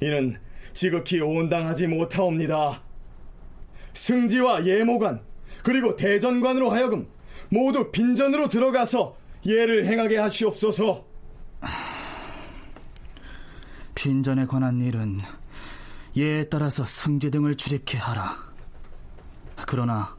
이는 0.00 0.38
지극히 0.72 1.20
온당하지 1.20 1.86
못하옵니다. 1.86 2.82
승지와 3.92 4.66
예모관 4.66 5.22
그리고 5.62 5.96
대전관으로 5.96 6.70
하여금 6.70 7.08
모두 7.48 7.90
빈전으로 7.90 8.48
들어가서 8.48 9.16
예를 9.44 9.84
행하게 9.86 10.18
하시옵소서. 10.18 11.06
빈전에 13.94 14.46
관한 14.46 14.80
일은 14.80 15.18
예에 16.16 16.48
따라서 16.48 16.84
승제 16.84 17.30
등을 17.30 17.56
출입케 17.56 17.98
하라. 17.98 18.36
그러나 19.66 20.16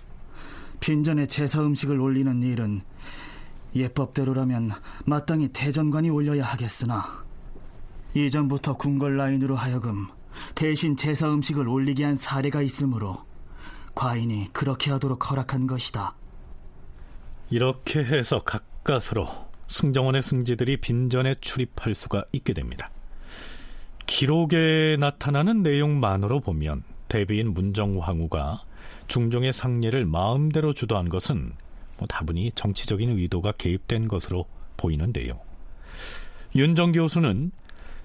빈전에 0.80 1.26
제사 1.28 1.62
음식을 1.62 2.00
올리는 2.00 2.44
일은 2.44 2.82
예법대로라면 3.76 4.72
마땅히 5.06 5.48
대전관이 5.50 6.10
올려야 6.10 6.44
하겠으나 6.44 7.24
이전부터 8.14 8.78
궁궐 8.78 9.18
라인으로 9.18 9.56
하여금 9.56 10.08
대신 10.56 10.98
제사 10.98 11.32
음식을 11.34 11.68
올리게 11.68 12.04
한 12.04 12.16
사례가 12.16 12.62
있으므로 12.62 13.26
과인이 13.96 14.50
그렇게 14.54 14.92
하도록 14.92 15.30
허락한 15.30 15.68
것이다. 15.68 16.16
이렇게 17.50 18.04
해서 18.04 18.40
가까스로 18.40 19.28
승정원의 19.68 20.22
승지들이 20.22 20.78
빈전에 20.78 21.36
출입할 21.42 21.96
수가 21.96 22.26
있게 22.32 22.54
됩니다. 22.54 22.90
기록에 24.06 24.98
나타나는 25.00 25.64
내용만으로 25.64 26.42
보면 26.42 26.84
대비인 27.08 27.54
문정황후가 27.54 28.64
중종의 29.08 29.54
상례를 29.54 30.06
마음대로 30.06 30.74
주도한 30.74 31.10
것은 31.10 31.54
뭐 31.98 32.08
다분히 32.08 32.52
정치적인 32.56 33.18
의도가 33.18 33.54
개입된 33.54 34.08
것으로 34.08 34.46
보이는데요. 34.78 35.40
윤정 36.56 36.92
교수는 36.94 37.52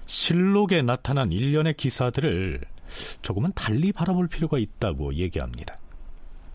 실록에 0.07 0.81
나타난 0.81 1.31
일련의 1.31 1.75
기사들을 1.75 2.61
조금은 3.21 3.51
달리 3.53 3.91
바라볼 3.91 4.27
필요가 4.27 4.57
있다고 4.57 5.13
얘기합니다. 5.13 5.77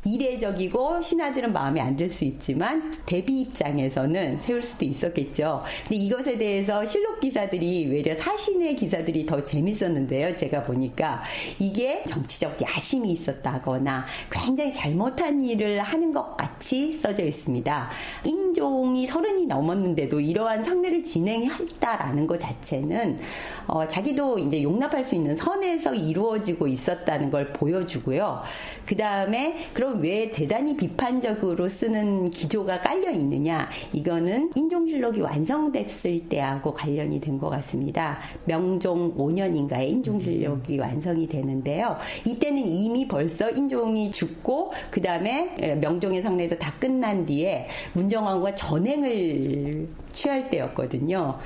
이례적이고 0.05 1.01
신하들은 1.03 1.53
마음에 1.53 1.81
안 1.81 1.97
들 1.97 2.09
수 2.13 2.25
있지만 2.25 2.93
대비 3.07 3.43
입장에서는 3.43 4.41
세울 4.41 4.63
수도 4.63 4.85
있었겠죠. 4.85 5.63
근데 5.89 5.97
이것에 5.97 6.37
대해서 6.37 6.85
실록 6.85 7.21
기사들이 7.21 7.87
외려 7.87 8.15
사신의 8.15 8.77
기사들이 8.77 9.27
더 9.27 9.43
재밌었는데요. 9.43 10.35
제가 10.37 10.65
보니까 10.65 11.23
이게 11.59 12.03
정치적 12.07 12.61
야심이 12.61 13.11
있었다거나 13.13 14.05
굉장히 14.31 14.73
잘못한 14.73 15.43
일을 15.43 15.81
하는 15.81 16.13
것 16.13 16.37
같이 16.37 16.93
써져 16.93 17.25
있습니다. 17.25 17.91
인종이 18.25 19.07
서른이 19.07 19.47
넘었는데도 19.47 20.21
이러한 20.21 20.63
상례를 20.65 21.03
진행했다라는 21.03 22.27
것 22.27 22.39
자체는 22.41 23.19
어, 23.67 23.87
자기도 23.87 24.39
이제 24.39 24.63
용납할 24.63 25.05
수 25.05 25.15
있는 25.15 25.37
선에서 25.37 25.95
이루어지고 25.95 26.67
있었다는 26.67 27.31
걸 27.31 27.53
보여주고요. 27.53 28.43
그 28.87 28.97
다음에 28.97 29.57
그런 29.73 29.92
그럼 29.93 30.05
왜 30.05 30.31
대단히 30.31 30.75
비판적으로 30.75 31.69
쓰는 31.69 32.31
기조가 32.31 32.81
깔려 32.81 33.11
있느냐? 33.11 33.69
이거는 33.93 34.51
인종실록이 34.55 35.21
완성됐을 35.21 36.31
때하고 36.31 36.73
관련이 36.73 37.21
된 37.21 37.39
것 37.39 37.51
같습니다. 37.51 38.19
명종 38.47 39.15
5년인가에 39.17 39.89
인종실록이 39.89 40.79
완성이 40.79 41.27
되는데요. 41.27 41.99
이때는 42.25 42.67
이미 42.69 43.07
벌써 43.07 43.51
인종이 43.51 44.11
죽고 44.13 44.73
그 44.91 45.03
다음에 45.03 45.77
명종의 45.81 46.23
상례도 46.23 46.57
다 46.59 46.73
끝난 46.79 47.27
뒤에 47.27 47.67
문정왕과 47.93 48.55
전행을 48.55 49.89
취할 50.13 50.49
때였거든요. 50.49 51.37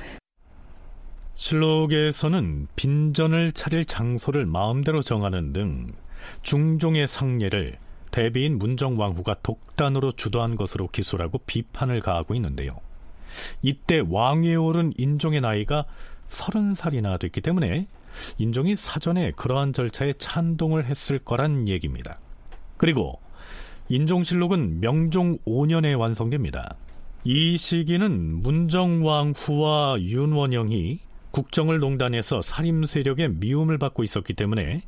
실록에서는 1.35 2.67
빈전을 2.77 3.51
차릴 3.51 3.83
장소를 3.83 4.45
마음대로 4.45 5.01
정하는 5.01 5.51
등 5.51 5.87
중종의 6.43 7.07
상례를 7.07 7.77
대비인 8.11 8.57
문정왕후가 8.57 9.37
독단으로 9.43 10.13
주도한 10.13 10.55
것으로 10.55 10.87
기술하고 10.87 11.39
비판을 11.45 11.99
가하고 12.01 12.35
있는데요. 12.35 12.71
이때 13.61 14.01
왕위에 14.07 14.55
오른 14.55 14.93
인종의 14.97 15.41
나이가 15.41 15.85
서른 16.27 16.73
살이나 16.73 17.17
됐기 17.17 17.41
때문에 17.41 17.87
인종이 18.37 18.75
사전에 18.75 19.31
그러한 19.31 19.73
절차에 19.73 20.13
찬동을 20.13 20.85
했을 20.85 21.19
거란 21.19 21.67
얘기입니다. 21.67 22.19
그리고 22.77 23.19
인종실록은 23.89 24.81
명종 24.81 25.39
5년에 25.45 25.97
완성됩니다. 25.97 26.75
이 27.23 27.57
시기는 27.57 28.41
문정왕후와 28.41 29.97
윤원영이 30.01 30.99
국정을 31.31 31.79
농단해서 31.79 32.41
살림 32.41 32.83
세력의 32.83 33.29
미움을 33.29 33.77
받고 33.77 34.03
있었기 34.03 34.33
때문에 34.33 34.81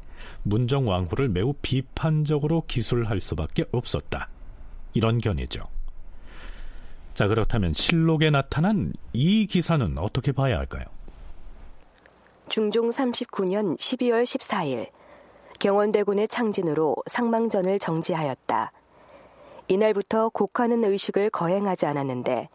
문정 0.44 0.88
왕후를 0.88 1.30
매우 1.30 1.54
비판적으로 1.62 2.64
기술할 2.68 3.20
수밖에 3.20 3.66
없었다. 3.72 4.30
이런 4.94 5.20
견해죠. 5.20 5.64
자, 7.14 7.28
그렇다면 7.28 7.74
실록에 7.74 8.30
나타난 8.30 8.94
이 9.14 9.46
기사는 9.46 9.98
어떻게 9.98 10.32
봐야 10.32 10.58
할까요? 10.58 10.86
중종 12.48 12.90
39년 12.90 13.78
12월 13.78 14.24
14일 14.24 14.90
경원대군의 15.60 16.28
창진으로 16.30 16.96
상망전을 17.06 17.80
정지하였다. 17.80 18.72
이날부터 19.68 20.30
곡하는 20.30 20.84
의식을 20.84 21.30
거행하지 21.30 21.86
않았는데 21.86 22.50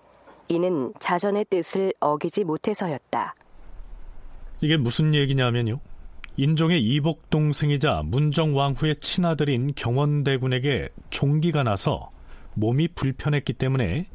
이는 0.48 0.92
자전의 0.98 1.44
뜻을 1.44 1.92
어기지 2.00 2.44
못해서였다. 2.44 3.34
이게 4.64 4.78
무슨 4.78 5.14
얘기냐면요. 5.14 5.78
인종의 6.38 6.82
이복 6.82 7.28
동생이자 7.28 8.00
문정왕후의 8.06 8.96
친아들인 8.96 9.74
경원대군에게 9.74 10.88
종기가 11.10 11.64
나서 11.64 12.10
몸이 12.54 12.88
불편했기 12.94 13.52
때문에 13.52 14.08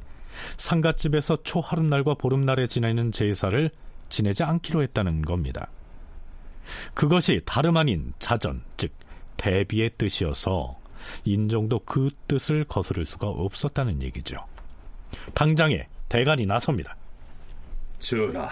상갓집에서 0.57 1.43
초하룻날과 1.43 2.15
보름날에 2.15 2.65
지내는 2.65 3.11
제사를 3.11 3.69
지내지 4.09 4.43
않기로 4.43 4.81
했다는 4.81 5.21
겁니다. 5.21 5.69
그것이 6.95 7.41
다름 7.45 7.77
아닌 7.77 8.11
자전, 8.17 8.63
즉 8.75 8.91
대비의 9.37 9.91
뜻이어서 9.99 10.79
인종도 11.25 11.81
그 11.85 12.09
뜻을 12.27 12.63
거스를 12.63 13.05
수가 13.05 13.27
없었다는 13.27 14.01
얘기죠. 14.01 14.35
당장에 15.35 15.87
대간이 16.09 16.47
나섭니다. 16.47 16.95
전하, 17.99 18.49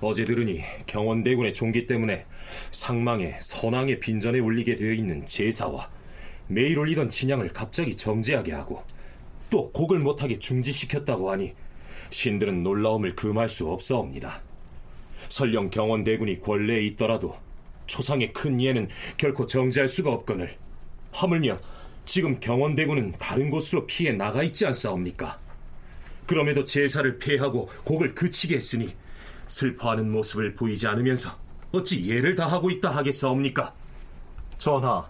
어제 0.00 0.24
들으니 0.24 0.62
경원대군의 0.86 1.52
종기 1.52 1.86
때문에 1.86 2.26
상망에 2.70 3.38
선왕의 3.40 4.00
빈전에 4.00 4.38
올리게 4.38 4.76
되어 4.76 4.92
있는 4.92 5.24
제사와 5.26 5.90
매일 6.48 6.78
올리던 6.78 7.08
진양을 7.08 7.48
갑자기 7.48 7.96
정지하게 7.96 8.52
하고 8.52 8.82
또 9.50 9.70
곡을 9.72 9.98
못하게 9.98 10.38
중지시켰다고 10.38 11.30
하니 11.30 11.54
신들은 12.10 12.62
놀라움을 12.62 13.14
금할 13.14 13.48
수 13.48 13.68
없사옵니다. 13.68 14.42
설령 15.28 15.70
경원대군이 15.70 16.40
권례에 16.40 16.82
있더라도 16.86 17.36
초상의 17.86 18.32
큰 18.32 18.60
예는 18.60 18.88
결코 19.16 19.46
정지할 19.46 19.88
수가 19.88 20.12
없거늘 20.12 20.56
하물며 21.12 21.58
지금 22.04 22.40
경원대군은 22.40 23.12
다른 23.18 23.50
곳으로 23.50 23.86
피해 23.86 24.12
나가 24.12 24.42
있지 24.42 24.66
않사옵니까? 24.66 25.38
그럼에도 26.26 26.64
제사를 26.64 27.18
폐하고 27.18 27.68
곡을 27.84 28.14
그치게 28.14 28.56
했으니 28.56 28.94
슬퍼하는 29.50 30.10
모습을 30.10 30.54
보이지 30.54 30.86
않으면서 30.86 31.30
어찌 31.72 32.08
예를 32.08 32.34
다하고 32.36 32.70
있다 32.70 32.90
하겠사옵니까? 32.90 33.74
전하, 34.58 35.06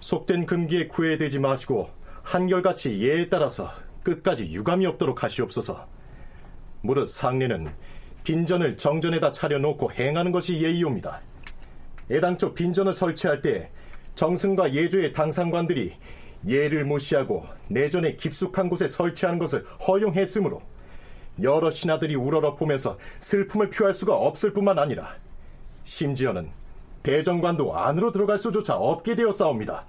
속된 0.00 0.46
금기에 0.46 0.88
구애되지 0.88 1.38
마시고 1.38 1.90
한결같이 2.22 3.00
예에 3.00 3.28
따라서 3.28 3.70
끝까지 4.02 4.52
유감이 4.52 4.86
없도록 4.86 5.22
하시옵소서. 5.22 5.86
무릇 6.80 7.08
상례는 7.08 7.72
빈전을 8.24 8.76
정전에다 8.76 9.32
차려놓고 9.32 9.92
행하는 9.92 10.32
것이 10.32 10.62
예의옵니다. 10.62 11.20
애당초 12.10 12.54
빈전을 12.54 12.94
설치할 12.94 13.42
때 13.42 13.70
정승과 14.14 14.72
예조의 14.72 15.12
당상관들이 15.12 15.94
예를 16.46 16.84
무시하고 16.84 17.46
내전에 17.68 18.14
깊숙한 18.14 18.68
곳에 18.68 18.86
설치하는 18.86 19.38
것을 19.38 19.64
허용했으므로 19.86 20.62
여러 21.42 21.70
신하들이 21.70 22.14
우러러 22.14 22.54
보면서 22.54 22.98
슬픔을 23.20 23.70
표할 23.70 23.94
수가 23.94 24.14
없을 24.14 24.52
뿐만 24.52 24.78
아니라 24.78 25.14
심지어는 25.84 26.50
대정관도 27.02 27.76
안으로 27.76 28.12
들어갈 28.12 28.38
수조차 28.38 28.76
없게 28.76 29.14
되었사옵니다. 29.14 29.86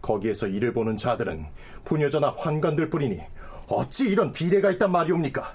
거기에서 0.00 0.46
이를 0.46 0.72
보는 0.72 0.96
자들은 0.96 1.46
부녀자나 1.84 2.30
환관들 2.36 2.90
뿐이니 2.90 3.20
어찌 3.68 4.08
이런 4.08 4.32
비례가 4.32 4.70
있단 4.72 4.90
말이옵니까? 4.90 5.54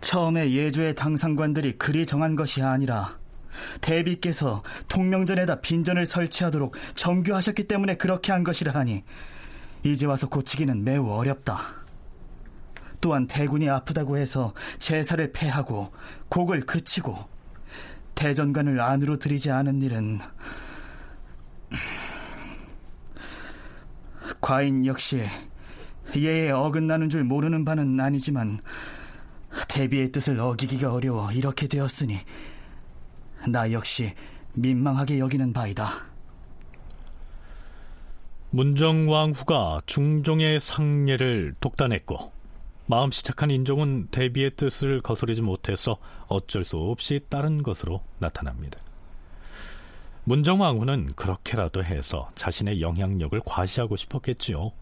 처음에 0.00 0.52
예조의 0.52 0.94
당상관들이 0.94 1.76
그리 1.76 2.06
정한 2.06 2.36
것이 2.36 2.62
아니라 2.62 3.18
대비께서 3.80 4.62
통명전에다 4.88 5.60
빈전을 5.60 6.06
설치하도록 6.06 6.74
정교하셨기 6.94 7.64
때문에 7.64 7.96
그렇게 7.96 8.32
한 8.32 8.44
것이라 8.44 8.72
하니 8.72 9.02
이제 9.82 10.06
와서 10.06 10.28
고치기는 10.28 10.84
매우 10.84 11.10
어렵다. 11.10 11.79
또한 13.00 13.26
대군이 13.26 13.68
아프다고 13.68 14.16
해서 14.16 14.52
제사를 14.78 15.32
폐하고 15.32 15.92
곡을 16.28 16.60
그치고 16.66 17.16
대전관을 18.14 18.80
안으로 18.80 19.18
들이지 19.18 19.50
않은 19.50 19.80
일은 19.82 20.18
과인 24.40 24.84
역시 24.84 25.24
예에 26.16 26.50
어긋나는 26.50 27.08
줄 27.08 27.24
모르는 27.24 27.64
바는 27.64 27.98
아니지만 27.98 28.60
대비의 29.68 30.12
뜻을 30.12 30.38
어기기가 30.38 30.92
어려워 30.92 31.32
이렇게 31.32 31.66
되었으니 31.66 32.18
나 33.48 33.72
역시 33.72 34.14
민망하게 34.52 35.18
여기는 35.18 35.52
바이다. 35.52 35.88
문정왕후가 38.50 39.80
중종의 39.86 40.58
상례를 40.58 41.54
독단했고 41.60 42.32
마음씨 42.90 43.22
착한 43.22 43.52
인종은 43.52 44.08
대비의 44.10 44.56
뜻을 44.56 45.00
거스르지 45.00 45.42
못해서 45.42 45.98
어쩔 46.26 46.64
수 46.64 46.76
없이 46.76 47.20
따른 47.28 47.62
것으로 47.62 48.02
나타납니다. 48.18 48.80
문정왕후는 50.24 51.12
그렇게라도 51.14 51.84
해서 51.84 52.28
자신의 52.34 52.80
영향력을 52.80 53.40
과시하고 53.46 53.94
싶었겠지요. 53.94 54.72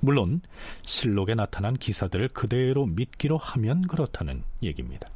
물론 0.00 0.40
실록에 0.82 1.34
나타난 1.34 1.74
기사들을 1.76 2.28
그대로 2.28 2.86
믿기로 2.86 3.36
하면 3.36 3.82
그렇다는 3.82 4.44
얘기입니다. 4.62 5.10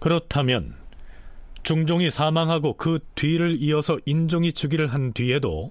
그렇다면 0.00 0.74
중종이 1.62 2.10
사망하고 2.10 2.76
그 2.76 3.00
뒤를 3.14 3.62
이어서 3.62 3.98
인종이 4.06 4.52
즉위를 4.52 4.88
한 4.88 5.12
뒤에도 5.12 5.70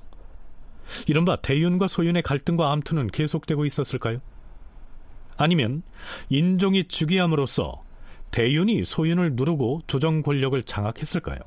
이른바 1.08 1.36
대윤과 1.36 1.88
소윤의 1.88 2.22
갈등과 2.24 2.72
암투는 2.72 3.08
계속되고 3.08 3.66
있었을까요? 3.66 4.22
아니면 5.36 5.84
인종이 6.30 6.84
즉위함으로써 6.86 7.84
대윤이 8.32 8.84
소윤을 8.84 9.34
누르고 9.34 9.82
조정 9.88 10.22
권력을 10.22 10.62
장악했을까요? 10.64 11.40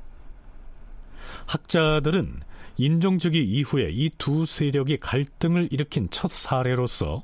학자들은 1.45 2.41
인종 2.77 3.19
즉위 3.19 3.43
이후에 3.43 3.89
이 3.91 4.09
두 4.17 4.45
세력이 4.45 4.97
갈등을 4.97 5.69
일으킨 5.71 6.09
첫 6.09 6.31
사례로서 6.31 7.23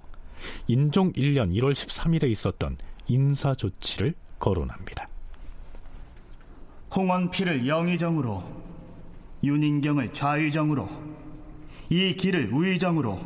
인종 0.67 1.11
1년 1.13 1.51
1월 1.53 1.73
13일에 1.73 2.29
있었던 2.29 2.77
인사 3.07 3.53
조치를 3.53 4.13
거론합니다. 4.37 5.09
홍원피를 6.95 7.67
영의정으로, 7.67 8.43
윤인경을 9.43 10.13
좌의정으로, 10.13 10.89
이 11.89 12.15
길을 12.15 12.51
우의정으로, 12.51 13.19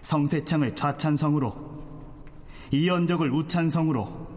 성세창을 0.00 0.74
좌찬성으로, 0.74 1.70
이연덕을 2.72 3.30
우찬성으로, 3.30 4.28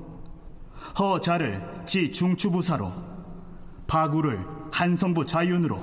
허자를 0.99 1.83
지중추부사로, 1.85 2.91
바구를 3.87 4.45
한성부 4.71 5.25
좌윤으로, 5.25 5.79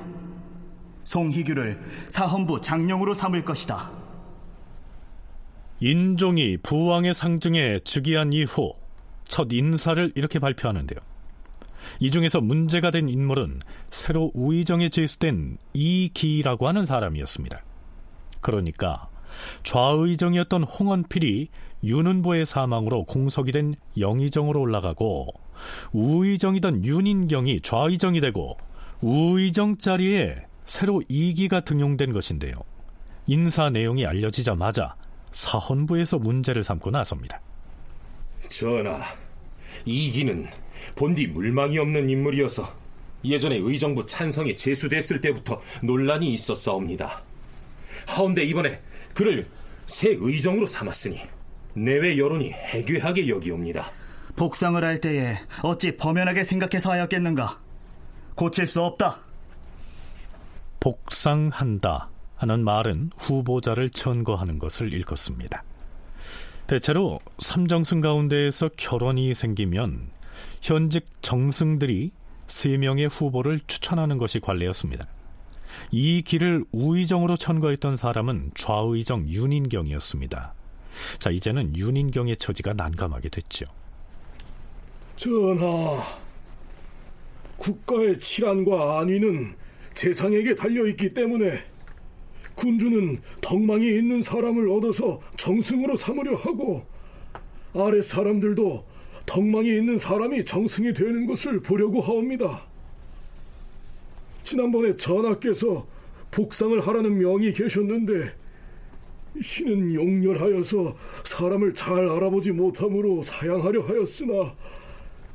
송희규를 1.05 1.83
사헌부 2.09 2.61
장령으로 2.61 3.15
삼을 3.15 3.45
것이다. 3.45 3.91
인종이 5.81 6.59
부왕의 6.59 7.15
상징에 7.15 7.79
즉위한 7.85 8.33
이후 8.35 8.75
첫 9.25 9.49
인사를 9.51 10.13
이렇게 10.15 10.39
발표하는데요. 10.39 11.10
이 11.99 12.11
중에서 12.11 12.41
문제가 12.41 12.91
된 12.91 13.09
인물은 13.09 13.61
새로 13.91 14.31
우의정에 14.35 14.89
제수된 14.89 15.59
이기라고 15.73 16.69
하는 16.69 16.87
사람이었습니다. 16.87 17.63
그러니까 18.41 19.09
좌의정이었던 19.63 20.65
홍원필이 20.65 21.49
윤은보의 21.83 22.47
사망으로 22.47 23.05
공석이 23.05 23.53
된 23.53 23.75
영의정으로 23.99 24.61
올라가고 24.61 25.29
우의정이던 25.93 26.85
윤인경이 26.85 27.61
좌의정이 27.63 28.21
되고 28.21 28.57
우의정 29.01 29.79
자리에 29.79 30.37
새로 30.65 31.03
이기가 31.09 31.61
등용된 31.61 32.13
것인데요. 32.13 32.55
인사 33.27 33.71
내용이 33.71 34.07
알려지자마자 34.07 34.95
사헌부에서 35.33 36.19
문제를 36.19 36.65
삼고 36.65 36.91
나섭니다. 36.91 37.41
전하, 38.49 39.01
이기는 39.85 40.49
본디 40.95 41.29
물망이 41.29 41.79
없는 41.79 42.09
인물이어서 42.09 42.81
예전에 43.25 43.57
의정부 43.57 44.07
찬성이 44.07 44.57
제수됐을 44.57 45.21
때부터 45.21 45.61
논란이 45.83 46.33
있었사옵니다. 46.33 47.23
하운데 48.07 48.45
이번에 48.45 48.81
그를 49.15 49.47
새 49.87 50.17
의정으로 50.19 50.67
삼았으니 50.67 51.21
내외 51.75 52.17
여론이 52.17 52.53
해괴하게 52.53 53.29
여기옵니다. 53.29 53.93
복상을 54.37 54.83
할 54.83 54.99
때에 55.01 55.39
어찌 55.63 55.97
범연하게 55.97 56.45
생각해서 56.45 56.93
하였겠는가? 56.93 57.61
고칠 58.35 58.67
수 58.67 58.81
없다. 58.83 59.21
복상한다 60.79 62.09
하는 62.37 62.65
말은 62.65 63.11
후보자를 63.19 63.91
천거하는 63.91 64.59
것을 64.59 64.93
일컫습니다. 64.95 65.63
대체로 66.67 67.19
삼정승 67.39 68.01
가운데에서 68.01 68.71
결혼이 68.77 69.35
생기면 69.35 70.11
현직 70.61 71.07
정승들이 71.23 72.13
세 72.47 72.77
명의 72.77 73.07
후보를 73.07 73.61
추천하는 73.67 74.19
것이 74.19 74.41
관례였습니다. 74.41 75.07
이 75.93 76.23
길을 76.23 76.65
우의정으로 76.73 77.37
천거했던 77.37 77.97
사람은 77.97 78.53
좌의정 78.57 79.29
윤인경이었습니다. 79.29 80.55
자, 81.19 81.31
이제는 81.31 81.77
윤인경의 81.77 82.37
처지가 82.37 82.73
난감하게 82.75 83.29
됐죠. 83.29 83.67
전하, 85.17 86.03
국가의 87.57 88.19
칠안과 88.19 89.01
안위는 89.01 89.55
재상에게 89.95 90.55
달려있기 90.55 91.15
때문에 91.15 91.63
군주는 92.55 93.21
덕망이 93.41 93.87
있는 93.87 94.23
사람을 94.23 94.71
얻어서 94.71 95.21
정승으로 95.37 95.97
삼으려 95.97 96.37
하고 96.37 96.85
아래 97.75 98.03
사람들도 98.03 98.87
덕망이 99.31 99.69
있는 99.69 99.97
사람이 99.97 100.45
정승이 100.45 100.93
되는 100.93 101.25
것을 101.25 101.61
보려고 101.61 102.01
하옵니다. 102.01 102.67
지난번에 104.43 104.97
전하께서 104.97 105.87
복상을 106.33 106.81
하라는 106.81 107.17
명이 107.17 107.53
계셨는데 107.53 108.35
신은 109.41 109.95
용렬하여서 109.95 110.97
사람을 111.25 111.75
잘 111.75 112.09
알아보지 112.09 112.51
못함으로 112.51 113.23
사양하려 113.23 113.83
하였으나 113.83 114.57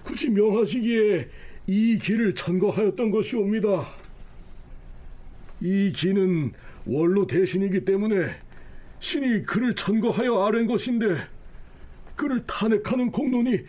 굳이 0.03 0.29
명하시기에 0.29 1.29
이 1.67 1.97
길을 1.97 2.36
천거하였던 2.36 3.12
것이옵니다. 3.12 3.86
이 5.62 5.93
기는 5.95 6.51
원로 6.86 7.25
대신이기 7.25 7.86
때문에 7.86 8.36
신이 8.99 9.43
그를 9.43 9.73
천거하여 9.73 10.43
아랜 10.43 10.67
것인데 10.67 11.15
그를 12.15 12.41
탄핵하는 12.45 13.12
공론이 13.12 13.60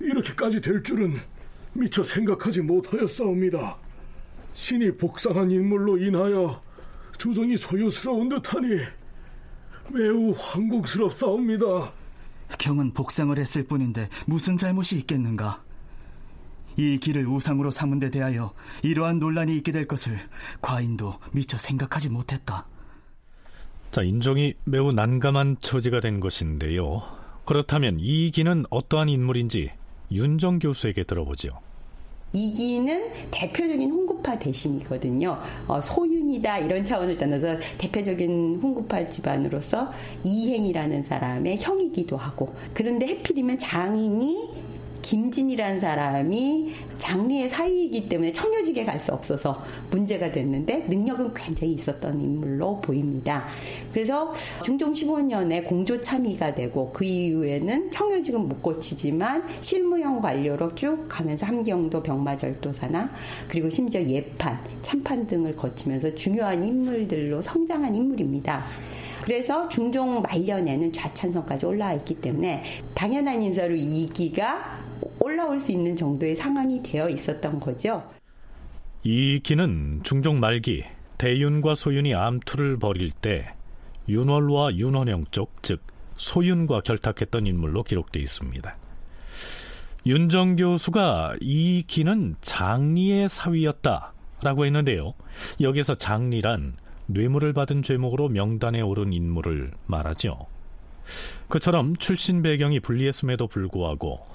이렇게까지 0.00 0.60
될 0.60 0.82
줄은 0.82 1.16
미처 1.72 2.02
생각하지 2.02 2.62
못하였사옵니다. 2.62 3.76
신이 4.54 4.96
복상한 4.96 5.50
인물로 5.50 5.98
인하여 5.98 6.62
조정이 7.18 7.56
소요스러운 7.56 8.28
듯하니 8.28 8.78
매우 9.92 10.32
황공스럽사옵니다. 10.36 11.92
경은 12.58 12.92
복상을 12.92 13.36
했을 13.38 13.64
뿐인데 13.64 14.08
무슨 14.26 14.56
잘못이 14.56 14.96
있겠는가? 14.98 15.62
이 16.76 16.98
길을 16.98 17.26
우상으로 17.26 17.70
삼은 17.70 17.98
데 17.98 18.10
대하여 18.10 18.52
이러한 18.82 19.18
논란이 19.18 19.56
있게 19.56 19.72
될 19.72 19.86
것을 19.86 20.18
과인도 20.60 21.14
미처 21.32 21.56
생각하지 21.58 22.10
못했다. 22.10 22.66
자, 23.90 24.02
인종이 24.02 24.54
매우 24.64 24.92
난감한 24.92 25.56
처지가 25.60 26.00
된 26.00 26.20
것인데요. 26.20 27.00
그렇다면 27.46 27.98
이 27.98 28.30
기는 28.30 28.64
어떠한 28.68 29.08
인물인지 29.08 29.70
윤정 30.10 30.58
교수에게 30.58 31.04
들어보죠. 31.04 31.50
이기는 32.32 33.12
대표적인 33.30 33.90
홍구파 33.90 34.38
대신이거든요. 34.38 35.40
어, 35.66 35.80
소윤이다 35.80 36.58
이런 36.58 36.84
차원을 36.84 37.16
떠나서 37.16 37.56
대표적인 37.78 38.60
홍구파 38.62 39.08
집안으로서 39.08 39.90
이행이라는 40.24 41.02
사람의 41.02 41.58
형이기도 41.58 42.16
하고 42.16 42.54
그런데 42.74 43.06
해필이면 43.06 43.58
장인이 43.58 44.65
김진이라는 45.06 45.78
사람이 45.78 46.72
장리의 46.98 47.48
사위이기 47.48 48.08
때문에 48.08 48.32
청려직에 48.32 48.84
갈 48.84 48.96
수 48.96 49.12
없어서 49.12 49.62
문제가 49.90 50.32
됐는데 50.32 50.86
능력은 50.88 51.34
굉장히 51.34 51.74
있었던 51.74 52.18
인물로 52.18 52.80
보입니다. 52.80 53.44
그래서 53.92 54.32
중종 54.64 54.92
15년에 54.94 55.66
공조 55.66 56.00
참의가 56.00 56.54
되고 56.54 56.90
그 56.94 57.04
이후에는 57.04 57.90
청려직은 57.90 58.48
못 58.48 58.62
고치지만 58.62 59.44
실무형 59.60 60.22
관료로 60.22 60.74
쭉 60.74 61.04
가면서 61.06 61.44
함경도 61.44 62.02
병마절도사나 62.02 63.06
그리고 63.46 63.68
심지어 63.68 64.02
예판, 64.02 64.58
참판 64.80 65.26
등을 65.26 65.54
거치면서 65.54 66.14
중요한 66.14 66.64
인물들로 66.64 67.42
성장한 67.42 67.94
인물입니다. 67.94 68.64
그래서 69.22 69.68
중종 69.68 70.22
말년에는 70.22 70.92
좌찬성까지 70.92 71.66
올라와 71.66 71.92
있기 71.94 72.14
때문에 72.14 72.62
당연한 72.94 73.42
인사로 73.42 73.74
이기가 73.74 74.85
올라올 75.20 75.58
수 75.58 75.72
있는 75.72 75.96
정도의 75.96 76.36
상황이 76.36 76.82
되어 76.82 77.08
있었던 77.08 77.60
거죠. 77.60 78.08
이 79.02 79.40
기는 79.42 80.00
중종 80.02 80.40
말기 80.40 80.84
대윤과 81.18 81.74
소윤이 81.74 82.14
암투를 82.14 82.78
벌일 82.78 83.10
때 83.10 83.54
윤월과 84.08 84.76
윤원영 84.76 85.26
쪽, 85.30 85.62
즉 85.62 85.82
소윤과 86.14 86.80
결탁했던 86.80 87.46
인물로 87.46 87.82
기록되어 87.82 88.22
있습니다. 88.22 88.76
윤정 90.06 90.56
교수가 90.56 91.36
이 91.40 91.82
기는 91.86 92.36
장리의 92.40 93.28
사위였다라고 93.28 94.64
했는데요. 94.64 95.14
여기서 95.60 95.96
장리란 95.96 96.76
뇌물을 97.06 97.52
받은 97.52 97.82
죄목으로 97.82 98.28
명단에 98.28 98.80
오른 98.80 99.12
인물을 99.12 99.72
말하죠. 99.86 100.46
그처럼 101.48 101.96
출신 101.96 102.42
배경이 102.42 102.80
불리했음에도 102.80 103.46
불구하고 103.48 104.26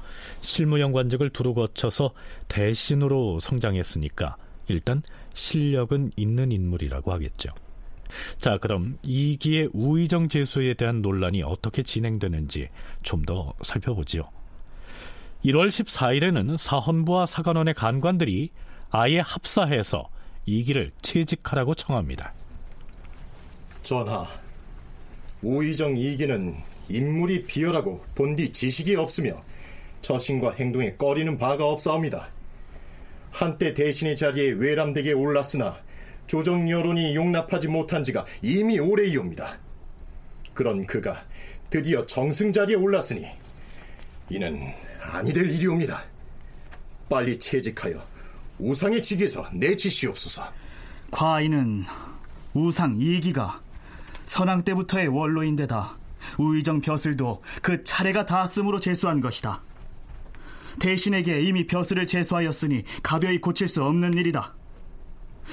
실무연관직을 0.41 1.29
두루 1.29 1.53
거쳐서 1.53 2.13
대신으로 2.47 3.39
성장했으니까 3.39 4.35
일단 4.67 5.01
실력은 5.33 6.11
있는 6.15 6.51
인물이라고 6.51 7.11
하겠죠. 7.13 7.49
자, 8.37 8.57
그럼 8.57 8.97
이기의 9.05 9.69
우의정 9.73 10.27
제수에 10.27 10.73
대한 10.73 11.01
논란이 11.01 11.43
어떻게 11.43 11.81
진행되는지 11.81 12.67
좀 13.03 13.23
더 13.25 13.53
살펴보지요. 13.61 14.23
1월 15.45 15.69
14일에는 15.69 16.57
사헌부와 16.57 17.25
사관원의 17.25 17.73
간관들이 17.73 18.51
아예 18.89 19.19
합사해서 19.19 20.09
이기를 20.45 20.91
채직하라고 21.01 21.73
청합니다. 21.75 22.33
전하, 23.83 24.27
우의정 25.41 25.97
이기는 25.97 26.55
인물이 26.89 27.43
비열하고 27.45 28.03
본디 28.15 28.51
지식이 28.51 28.95
없으며 28.95 29.41
처신과 30.01 30.53
행동에 30.53 30.95
꺼리는 30.95 31.37
바가 31.37 31.65
없사옵니다. 31.65 32.29
한때 33.31 33.73
대신의 33.73 34.15
자리에 34.15 34.51
외람되게 34.51 35.13
올랐으나 35.13 35.77
조정 36.27 36.69
여론이 36.69 37.15
용납하지 37.15 37.67
못한 37.67 38.03
지가 38.03 38.25
이미 38.41 38.79
오래이옵니다. 38.79 39.59
그런 40.53 40.85
그가 40.85 41.25
드디어 41.69 42.05
정승 42.05 42.51
자리에 42.51 42.75
올랐으니 42.75 43.25
이는 44.29 44.73
아니 45.01 45.33
될 45.33 45.49
일이옵니다. 45.49 46.03
빨리 47.09 47.37
채직하여 47.37 48.01
우상의 48.59 49.01
직에서 49.01 49.49
내치시옵소서. 49.53 50.43
과인은 51.11 51.85
우상 52.53 52.97
이기가 52.99 53.61
선왕 54.25 54.63
때부터의 54.63 55.07
원로인데다 55.07 55.97
우의정 56.37 56.79
벼슬도 56.81 57.41
그 57.61 57.83
차례가 57.83 58.25
닿았으므로 58.25 58.79
제수한 58.79 59.19
것이다. 59.19 59.61
대신에게 60.79 61.41
이미 61.41 61.67
벼슬을 61.67 62.07
제수하였으니 62.07 62.83
가벼이 63.03 63.39
고칠 63.39 63.67
수 63.67 63.83
없는 63.83 64.13
일이다. 64.13 64.55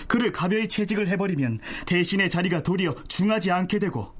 그를 0.06 0.32
가벼이 0.32 0.68
채직을 0.68 1.08
해버리면 1.08 1.60
대신의 1.86 2.30
자리가 2.30 2.62
도리어 2.62 2.94
중하지 3.08 3.50
않게 3.50 3.78
되고 3.78 4.12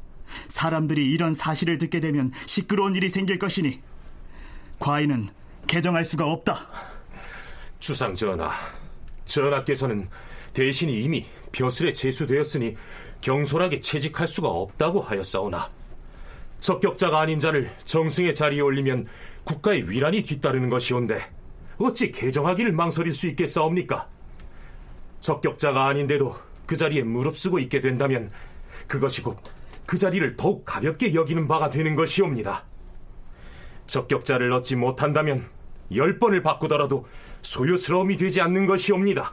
사람들이 0.49 1.11
이런 1.11 1.35
사실을 1.35 1.79
듣게 1.79 2.01
되면 2.01 2.33
시끄러운 2.47 2.95
일이 2.95 3.09
생길 3.09 3.39
것이니 3.39 3.81
과인은 4.79 5.29
개정할 5.67 6.05
수가 6.05 6.27
없다. 6.27 6.69
주상 7.79 8.15
전하, 8.15 8.51
전하께서는 9.25 10.09
대신이 10.53 11.03
이미 11.03 11.25
벼슬에 11.53 11.93
제수되었으니 11.93 12.77
경솔하게 13.21 13.81
채직할 13.81 14.27
수가 14.27 14.49
없다고 14.49 15.01
하였사오나 15.01 15.71
적격자가 16.61 17.21
아닌 17.21 17.39
자를 17.39 17.71
정승의 17.85 18.35
자리에 18.35 18.61
올리면 18.61 19.07
국가의 19.45 19.89
위란이 19.89 20.23
뒤따르는 20.23 20.69
것이온데 20.69 21.21
어찌 21.79 22.11
개정하기를 22.11 22.73
망설일 22.73 23.13
수 23.13 23.29
있겠사옵니까? 23.29 24.09
적격자가 25.21 25.87
아닌데도 25.87 26.35
그 26.67 26.77
자리에 26.77 27.03
무릅쓰고 27.03 27.59
있게 27.59 27.81
된다면 27.81 28.31
그것이 28.87 29.23
곧 29.23 29.59
그 29.89 29.97
자리를 29.97 30.37
더욱 30.37 30.67
가볍게 30.67 31.15
여기는 31.15 31.49
바가 31.49 31.71
되는 31.71 31.97
것이옵니다. 31.97 32.63
적격자를 33.87 34.53
얻지 34.53 34.77
못한다면 34.77 35.49
열 35.95 36.19
번을 36.19 36.43
바꾸더라도 36.43 37.07
소요스러움이 37.41 38.19
되지 38.19 38.43
않는 38.43 38.67
것이옵니다. 38.67 39.33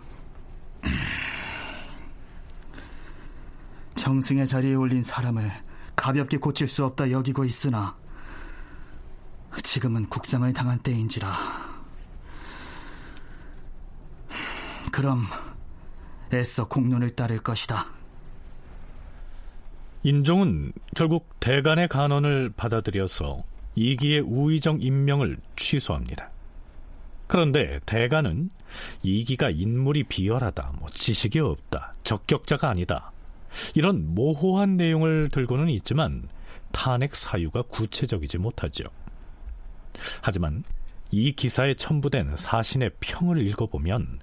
정승의 3.95 4.47
자리에 4.47 4.75
올린 4.75 5.01
사람을 5.01 5.51
가볍게 5.95 6.37
고칠 6.37 6.67
수 6.67 6.85
없다 6.85 7.11
여기고 7.11 7.45
있으나 7.45 7.95
지금은 9.63 10.07
국상을 10.09 10.51
당한 10.53 10.79
때인지라 10.79 11.33
그럼 14.91 15.25
애써 16.33 16.67
공론을 16.67 17.09
따를 17.11 17.39
것이다. 17.39 17.85
인종은 20.03 20.71
결국 20.95 21.39
대간의 21.39 21.87
간언을 21.87 22.51
받아들여서 22.55 23.43
이기의 23.75 24.21
우의정 24.21 24.79
임명을 24.81 25.37
취소합니다. 25.55 26.29
그런데 27.27 27.79
대간은 27.85 28.51
이기가 29.03 29.49
인물이 29.49 30.03
비열하다, 30.03 30.75
뭐 30.79 30.89
지식이 30.89 31.39
없다, 31.39 31.93
적격자가 32.03 32.69
아니다 32.69 33.11
이런 33.73 34.13
모호한 34.13 34.77
내용을 34.77 35.29
들고는 35.29 35.69
있지만 35.69 36.27
탄핵 36.71 37.15
사유가 37.15 37.61
구체적이지 37.61 38.37
못하죠. 38.37 38.85
하지만 40.21 40.63
이 41.11 41.31
기사에 41.31 41.75
첨부된 41.75 42.35
사신의 42.35 42.91
평을 42.99 43.45
읽어보면 43.47 44.19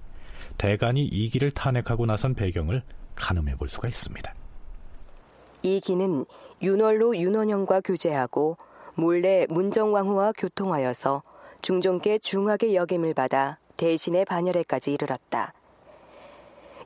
대간이 0.57 1.05
이기를 1.05 1.51
탄핵하고 1.51 2.05
나선 2.05 2.35
배경을 2.35 2.83
가늠해 3.15 3.55
볼 3.55 3.67
수가 3.67 3.87
있습니다. 3.87 4.33
이기는 5.63 6.25
윤월로 6.61 7.17
윤원영과 7.17 7.81
교제하고 7.81 8.57
몰래 8.95 9.47
문정왕후와 9.49 10.33
교통하여서 10.37 11.23
중종께 11.61 12.19
중하게 12.19 12.75
역임을 12.75 13.13
받아 13.13 13.57
대신의 13.77 14.25
반열에까지 14.25 14.93
이르렀다. 14.93 15.53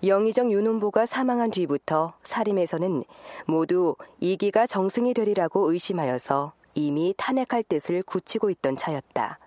영의정 0.04 0.52
윤원보가 0.52 1.06
사망한 1.06 1.52
뒤부터 1.52 2.14
사림에서는 2.24 3.04
모두 3.46 3.96
이기가 4.20 4.68
정승이 4.68 5.14
되리라고 5.14 5.72
의심하여서 5.72 6.54
이미 6.76 7.14
탄핵할 7.18 7.64
뜻을 7.64 8.04
굳히고 8.04 8.50
있던 8.52 8.78
차였다. 8.78 9.40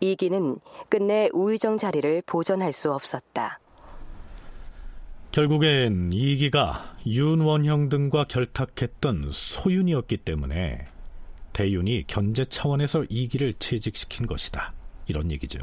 이기는 0.00 0.58
끝내 0.88 1.28
우의정 1.32 1.78
자리를 1.78 2.22
보전할 2.26 2.72
수 2.72 2.92
없었다. 2.92 3.60
결국엔 5.30 6.12
이기가 6.12 6.96
윤원형 7.06 7.90
등과 7.90 8.24
결탁했던 8.24 9.28
소윤이었기 9.30 10.18
때문에 10.18 10.86
대윤이 11.52 12.04
견제 12.06 12.44
차원에서 12.44 13.04
이기를 13.08 13.54
채직시킨 13.54 14.26
것이다. 14.26 14.72
이런 15.06 15.30
얘기죠. 15.30 15.58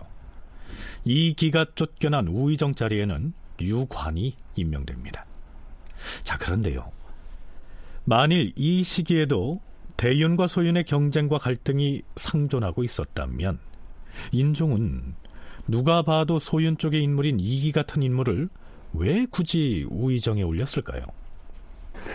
이기가 1.03 1.65
쫓겨난 1.75 2.27
우의정 2.27 2.75
자리에는 2.75 3.33
유관이 3.61 4.35
임명됩니다. 4.55 5.25
자, 6.23 6.37
그런데요. 6.37 6.91
만일 8.03 8.53
이 8.55 8.83
시기에도 8.83 9.59
대윤과 9.97 10.47
소윤의 10.47 10.85
경쟁과 10.85 11.37
갈등이 11.37 12.03
상존하고 12.15 12.83
있었다면 12.83 13.59
인종은 14.31 15.15
누가 15.67 16.03
봐도 16.03 16.37
소윤 16.37 16.77
쪽의 16.77 17.01
인물인 17.01 17.39
이기 17.39 17.71
같은 17.71 18.03
인물을 18.03 18.49
왜 18.93 19.25
굳이 19.25 19.85
우의정에 19.89 20.43
올렸을까요? 20.43 21.03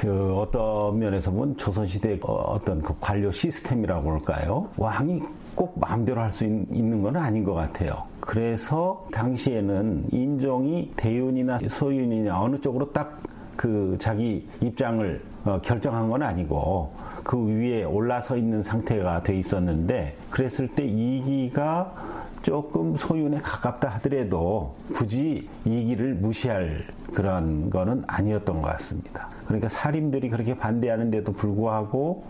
그 0.00 0.34
어떤 0.36 0.98
면에서 0.98 1.30
보면 1.30 1.56
조선시대 1.56 2.20
어떤 2.22 2.80
그 2.80 2.94
관료 3.00 3.30
시스템이라고 3.30 4.12
할까요? 4.12 4.70
왕이 4.76 5.20
꼭 5.54 5.78
마음대로 5.78 6.20
할 6.20 6.30
수 6.32 6.44
있는 6.44 7.02
건 7.02 7.16
아닌 7.16 7.44
것 7.44 7.54
같아요. 7.54 8.04
그래서 8.20 9.06
당시에는 9.12 10.06
인종이 10.12 10.92
대윤이나 10.96 11.58
소윤이냐 11.68 12.40
어느 12.40 12.60
쪽으로 12.60 12.92
딱 12.92 13.20
그 13.60 13.94
자기 13.98 14.48
입장을 14.62 15.20
어, 15.44 15.60
결정한 15.62 16.08
건 16.08 16.22
아니고 16.22 16.94
그 17.22 17.36
위에 17.46 17.84
올라서 17.84 18.38
있는 18.38 18.62
상태가 18.62 19.22
돼 19.22 19.36
있었는데 19.36 20.16
그랬을 20.30 20.66
때 20.66 20.86
이기가 20.86 21.92
조금 22.40 22.96
소윤에 22.96 23.40
가깝다 23.40 23.86
하더라도 23.96 24.74
굳이 24.94 25.46
이기를 25.66 26.14
무시할 26.14 26.86
그런 27.12 27.68
거는 27.68 28.02
아니었던 28.06 28.62
것 28.62 28.68
같습니다. 28.68 29.28
그러니까 29.44 29.68
사림들이 29.68 30.30
그렇게 30.30 30.56
반대하는데도 30.56 31.30
불구하고 31.34 32.24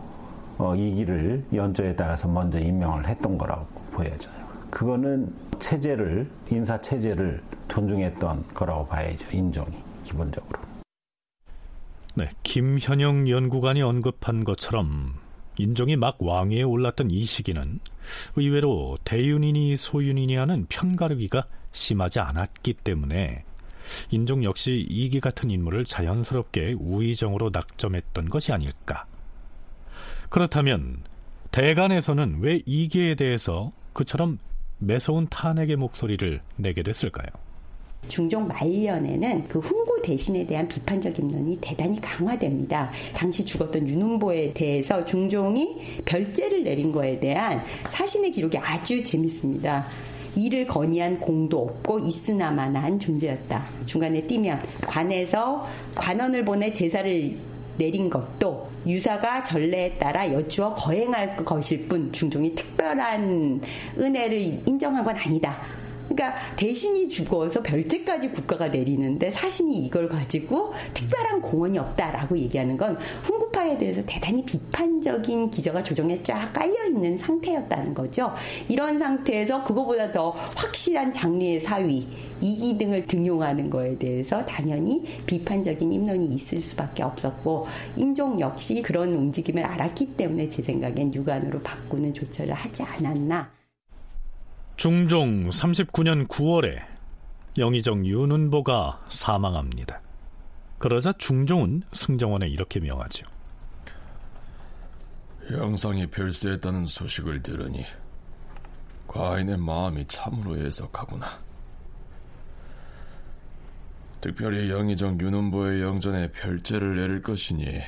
어, 0.60 0.76
이기를 0.76 1.42
연조에 1.54 1.96
따라서 1.96 2.28
먼저 2.28 2.58
임명을 2.58 3.08
했던 3.08 3.38
거라고 3.38 3.66
보여져요. 3.92 4.34
그거는 4.68 5.32
체제를 5.58 6.30
인사 6.50 6.78
체제를 6.78 7.42
존중했던 7.68 8.48
거라고 8.52 8.86
봐야죠. 8.86 9.26
인종이 9.34 9.74
기본적으로. 10.04 10.60
네, 12.14 12.28
김현영 12.42 13.30
연구관이 13.30 13.80
언급한 13.80 14.44
것처럼 14.44 15.14
인종이 15.56 15.96
막 15.96 16.18
왕위에 16.20 16.62
올랐던 16.62 17.10
이 17.10 17.24
시기는 17.24 17.80
의외로 18.36 18.98
대윤이니 19.04 19.78
소윤이니 19.78 20.36
하는 20.36 20.66
편가르기가 20.68 21.46
심하지 21.72 22.20
않았기 22.20 22.74
때문에 22.74 23.44
인종 24.10 24.44
역시 24.44 24.86
이기 24.90 25.20
같은 25.20 25.50
인물을 25.50 25.86
자연스럽게 25.86 26.76
우의정으로 26.78 27.48
낙점했던 27.50 28.28
것이 28.28 28.52
아닐까. 28.52 29.06
그렇다면 30.30 31.02
대간에서는 31.50 32.38
왜 32.40 32.60
이기에 32.64 33.16
대해서 33.16 33.72
그처럼 33.92 34.38
매서운 34.78 35.26
탄핵의 35.28 35.76
목소리를 35.76 36.40
내게 36.56 36.82
됐을까요? 36.82 37.26
중종 38.08 38.48
말년에는 38.48 39.48
그 39.48 39.58
훈구 39.58 40.00
대신에 40.02 40.46
대한 40.46 40.66
비판적 40.68 41.18
인론이 41.18 41.58
대단히 41.60 42.00
강화됩니다. 42.00 42.90
당시 43.14 43.44
죽었던 43.44 43.86
윤훈보에 43.86 44.54
대해서 44.54 45.04
중종이 45.04 45.80
별죄를 46.06 46.62
내린 46.64 46.92
거에 46.92 47.18
대한 47.20 47.60
사신의 47.90 48.32
기록이 48.32 48.56
아주 48.56 49.04
재밌습니다. 49.04 49.84
이를 50.36 50.64
건의한 50.66 51.18
공도 51.18 51.60
없고 51.60 51.98
있으나마나한 51.98 53.00
존재였다. 53.00 53.64
중간에 53.84 54.24
띄면 54.26 54.62
관에서 54.86 55.66
관원을 55.94 56.44
보내 56.44 56.72
제사를 56.72 57.36
내린 57.80 58.10
것도 58.10 58.68
유사가 58.86 59.42
전례에 59.42 59.94
따라 59.94 60.30
여쭈어 60.30 60.74
거행할 60.74 61.34
것일 61.36 61.88
뿐 61.88 62.12
중종이 62.12 62.54
특별한 62.54 63.62
은혜를 63.98 64.60
인정한 64.66 65.02
건 65.02 65.16
아니다. 65.16 65.56
그러니까 66.10 66.34
대신이 66.56 67.08
죽어서 67.08 67.62
별죄까지 67.62 68.30
국가가 68.30 68.68
내리는데 68.68 69.30
사신이 69.30 69.86
이걸 69.86 70.08
가지고 70.08 70.72
특별한 70.92 71.40
공헌이 71.40 71.78
없다라고 71.78 72.36
얘기하는 72.36 72.76
건 72.76 72.98
훈구파에 73.22 73.78
대해서 73.78 74.02
대단히 74.04 74.44
비판적인 74.44 75.50
기저가 75.50 75.82
조정에 75.82 76.20
쫙 76.22 76.52
깔려 76.52 76.86
있는 76.86 77.16
상태였다는 77.16 77.94
거죠. 77.94 78.32
이런 78.68 78.98
상태에서 78.98 79.62
그거보다 79.62 80.10
더 80.10 80.30
확실한 80.30 81.12
장르의 81.12 81.60
사위 81.60 82.08
이기 82.40 82.76
등을 82.78 83.06
등용하는 83.06 83.70
거에 83.70 83.96
대해서 83.96 84.44
당연히 84.44 85.04
비판적인 85.26 85.92
입론이 85.92 86.26
있을 86.34 86.60
수밖에 86.60 87.02
없었고 87.02 87.66
인종 87.96 88.40
역시 88.40 88.82
그런 88.82 89.14
움직임을 89.14 89.64
알았기 89.64 90.16
때문에 90.16 90.48
제 90.48 90.62
생각엔 90.62 91.14
유관으로 91.14 91.60
바꾸는 91.60 92.14
조처를 92.14 92.54
하지 92.54 92.82
않았나. 92.82 93.59
중종 94.80 95.50
39년 95.50 96.26
9월에 96.26 96.82
영의정 97.58 98.06
윤은보가 98.06 99.08
사망합니다. 99.10 100.00
그러자 100.78 101.12
중종은 101.18 101.82
승정원에 101.92 102.48
이렇게 102.48 102.80
명하죠. 102.80 103.26
영상이 105.50 106.06
별세했다는 106.06 106.86
소식을 106.86 107.42
들으니 107.42 107.84
과인의 109.06 109.58
마음이 109.58 110.06
참으로 110.06 110.56
애석하구나. 110.56 111.26
특별히 114.22 114.70
영의정 114.70 115.20
윤은보의 115.20 115.82
영전에 115.82 116.32
별죄를 116.32 116.96
내릴 116.96 117.20
것이니 117.20 117.82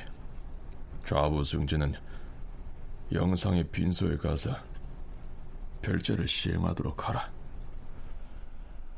좌부 1.07 1.43
승진은 1.43 1.95
영상의 3.13 3.65
빈소에 3.73 4.19
가서 4.19 4.55
별죄를 5.83 6.27
시행하도록 6.27 7.09
하라. 7.09 7.29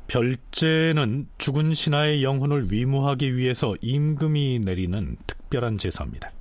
별죄는 0.07 1.27
죽은 1.37 1.73
신하의 1.73 2.23
영혼을 2.23 2.71
위무하기 2.71 3.35
위해서 3.35 3.75
임금이 3.81 4.59
내리는 4.59 5.17
특별한 5.25 5.77
제사입니다. 5.77 6.31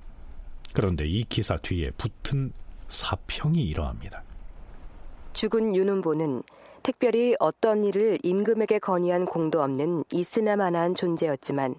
그런데 0.74 1.06
이 1.06 1.24
기사 1.24 1.56
뒤에 1.56 1.90
붙은 1.92 2.52
사평이 2.88 3.62
이러합니다. 3.64 4.22
죽은 5.32 5.74
윤은보는 5.74 6.42
특별히 6.82 7.34
어떤 7.40 7.84
일을 7.84 8.18
임금에게 8.22 8.78
건의한 8.78 9.24
공도 9.24 9.62
없는 9.62 10.04
있으나마나한 10.12 10.94
존재였지만 10.94 11.76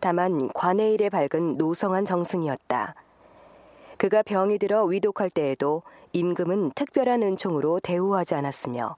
다만 0.00 0.48
관의 0.54 0.94
일에 0.94 1.08
밝은 1.08 1.56
노성한 1.56 2.04
정승이었다. 2.04 2.94
그가 3.96 4.22
병이 4.22 4.58
들어 4.58 4.84
위독할 4.84 5.30
때에도 5.30 5.82
임금은 6.12 6.72
특별한 6.72 7.22
은총으로 7.22 7.80
대우하지 7.80 8.34
않았으며 8.34 8.96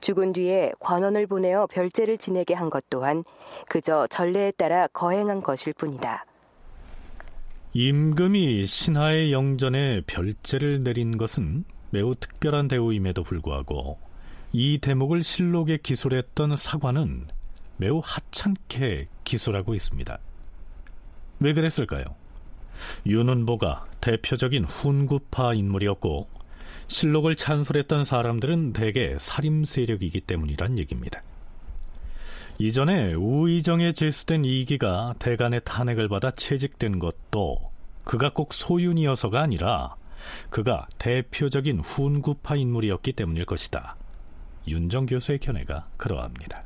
죽은 0.00 0.32
뒤에 0.32 0.72
관원을 0.80 1.26
보내어 1.28 1.66
별제를 1.68 2.18
지내게 2.18 2.54
한 2.54 2.70
것 2.70 2.84
또한 2.90 3.22
그저 3.68 4.06
전례에 4.08 4.50
따라 4.52 4.88
거행한 4.88 5.42
것일 5.42 5.74
뿐이다. 5.74 6.24
임금이 7.74 8.64
신하의 8.66 9.32
영전에 9.32 10.02
별제를 10.06 10.82
내린 10.82 11.16
것은 11.16 11.64
매우 11.90 12.14
특별한 12.14 12.68
대우임에도 12.68 13.22
불구하고 13.22 13.98
이 14.52 14.78
대목을 14.78 15.22
실록에 15.22 15.78
기술했던 15.78 16.56
사관은 16.56 17.28
매우 17.76 18.00
하찮게 18.02 19.08
기술하고 19.24 19.74
있습니다. 19.74 20.18
왜 21.40 21.52
그랬을까요? 21.52 22.04
윤은보가 23.06 23.86
대표적인 24.00 24.64
훈구파 24.64 25.54
인물이었고 25.54 26.28
실록을 26.88 27.36
찬술했던 27.36 28.04
사람들은 28.04 28.72
대개 28.72 29.16
살림 29.18 29.64
세력이기 29.64 30.20
때문이란 30.22 30.78
얘기입니다. 30.78 31.22
이전에 32.58 33.14
우의정에 33.14 33.92
제수된 33.92 34.44
이기가 34.44 35.14
대간의 35.18 35.62
탄핵을 35.64 36.08
받아 36.08 36.30
채직된 36.30 36.98
것도 36.98 37.58
그가 38.04 38.30
꼭 38.32 38.52
소윤이어서가 38.52 39.40
아니라 39.40 39.96
그가 40.50 40.86
대표적인 40.98 41.80
훈구파 41.80 42.56
인물이었기 42.56 43.12
때문일 43.14 43.46
것이다. 43.46 43.96
윤정 44.68 45.06
교수의 45.06 45.38
견해가 45.38 45.88
그러합니다. 45.96 46.62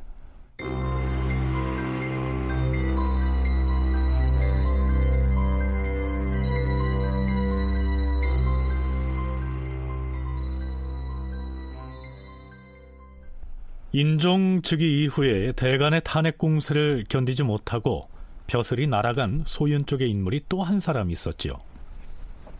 인종 13.92 14.60
즉위 14.62 15.04
이후에 15.04 15.52
대간의 15.52 16.02
탄핵 16.04 16.38
공세를 16.38 17.04
견디지 17.08 17.44
못하고 17.44 18.08
벼슬이 18.46 18.86
날아간 18.86 19.44
소윤 19.46 19.86
쪽의 19.86 20.10
인물이 20.10 20.42
또 20.48 20.62
한 20.62 20.80
사람 20.80 21.10
있었지요. 21.10 21.54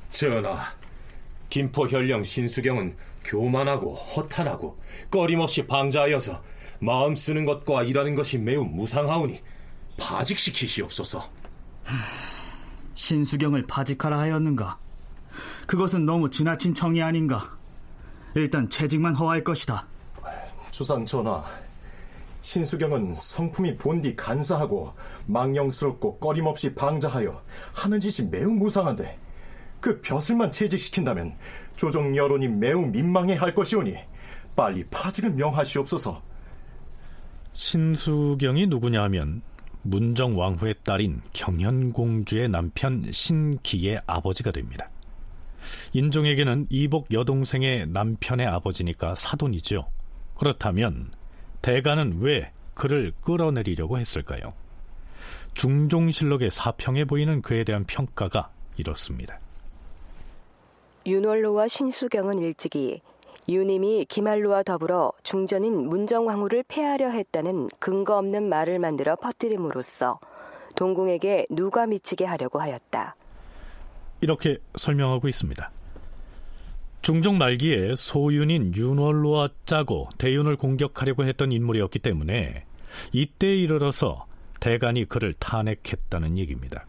전하, 0.09 0.73
김포 1.51 1.87
현령 1.89 2.23
신수경은 2.23 2.97
교만하고 3.25 3.93
허탄하고 3.95 4.79
꺼림없이 5.11 5.67
방자하여서 5.67 6.43
마음 6.79 7.15
쓰는 7.15 7.45
것과 7.45 7.83
일하는 7.83 8.15
것이 8.15 8.39
매우 8.39 8.65
무상하오니 8.65 9.41
파직시키시옵소서. 9.99 11.29
신수경을 12.95 13.67
파직하라 13.67 14.19
하였는가? 14.19 14.79
그것은 15.67 16.07
너무 16.07 16.31
지나친 16.31 16.73
청이 16.75 17.03
아닌가? 17.03 17.57
일단 18.35 18.69
채직만 18.69 19.15
허할 19.15 19.43
것이다. 19.45 19.87
주상 20.77 21.07
전하, 21.07 21.43
신수경은 22.43 23.15
성품이 23.15 23.79
본디 23.79 24.15
간사하고 24.15 24.93
망령스럽고 25.25 26.19
꺼림없이 26.19 26.75
방자하여 26.75 27.43
하는 27.75 27.99
짓이 27.99 28.29
매우 28.29 28.51
무상한데 28.51 29.19
그 29.81 30.03
벼슬만 30.03 30.51
채직시킨다면 30.51 31.35
조정 31.77 32.15
여론이 32.15 32.49
매우 32.49 32.83
민망해 32.83 33.37
할 33.37 33.55
것이오니 33.55 33.97
빨리 34.55 34.85
파직을 34.91 35.31
명하시옵소서. 35.31 36.21
신수경이 37.55 38.67
누구냐 38.67 39.03
하면 39.05 39.41
문정 39.81 40.39
왕후의 40.39 40.75
딸인 40.85 41.23
경현공주의 41.33 42.51
남편 42.51 43.11
신기의 43.11 44.03
아버지가 44.07 44.51
됩니다. 44.51 44.91
인종에게는 45.95 46.67
이복 46.69 47.15
여동생의 47.15 47.87
남편의 47.87 48.47
아버지니까 48.47 49.15
사돈이죠. 49.15 49.96
그렇다면 50.39 51.11
대가는 51.63 52.19
왜 52.21 52.53
그를 52.75 53.13
끌어내리려고 53.23 53.99
했을까요? 53.99 54.53
중종실록의 55.55 56.51
사평에 56.51 57.05
보이는 57.05 57.41
그에 57.41 57.65
대한 57.65 57.85
평가가 57.85 58.51
이렇습니다. 58.77 59.41
윤월로와 61.07 61.69
신수경은 61.69 62.41
일찍이 62.41 63.01
유님이 63.49 64.07
기말로와 64.07 64.65
더불어 64.65 65.13
중전인 65.23 65.89
문정왕후를 65.89 66.65
폐하려 66.67 67.11
했다는 67.11 67.69
근거 67.79 68.19
없는 68.19 68.49
말을 68.49 68.79
만들어 68.81 69.15
퍼뜨림으로써 69.17 70.19
동궁에게 70.75 71.47
누가 71.51 71.87
미치게 71.87 72.25
하려고 72.25 72.61
하였다. 72.61 73.15
이렇게 74.21 74.59
설명하고 74.75 75.29
있습니다. 75.29 75.71
중종 77.07 77.39
말기에 77.39 77.95
소윤인 77.95 78.75
윤월로와 78.75 79.51
짜고 79.65 80.09
대윤을 80.19 80.57
공격하려고 80.57 81.25
했던 81.25 81.53
인물이었기 81.53 82.01
때문에 82.01 82.65
이때에 83.13 83.55
이르러서 83.55 84.27
대간이 84.59 85.05
그를 85.05 85.33
탄핵했다는 85.39 86.37
얘기입니다. 86.37 86.85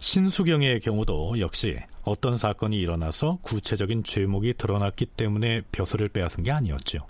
신수경의 0.00 0.80
경우도 0.80 1.40
역시 1.40 1.76
어떤 2.04 2.38
사건이 2.38 2.78
일어나서 2.78 3.36
구체적인 3.42 4.02
죄목이 4.02 4.54
드러났기 4.56 5.04
때문에 5.04 5.60
벼슬을 5.72 6.08
빼앗은 6.08 6.44
게 6.44 6.50
아니었죠. 6.50 7.00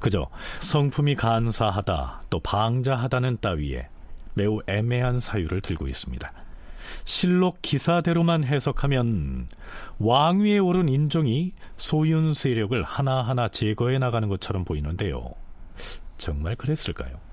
그저 0.00 0.28
성품이 0.60 1.14
간사하다 1.14 2.24
또 2.30 2.40
방자하다는 2.40 3.38
따위에 3.40 3.86
매우 4.34 4.58
애매한 4.66 5.20
사유를 5.20 5.60
들고 5.60 5.86
있습니다. 5.86 6.43
실록 7.04 7.58
기사대로만 7.62 8.44
해석하면 8.44 9.48
왕위에 9.98 10.58
오른 10.58 10.88
인종이 10.88 11.52
소윤 11.76 12.34
세력을 12.34 12.82
하나하나 12.82 13.48
제거해 13.48 13.98
나가는 13.98 14.28
것처럼 14.28 14.64
보이는데요. 14.64 15.32
정말 16.16 16.56
그랬을까요? 16.56 17.24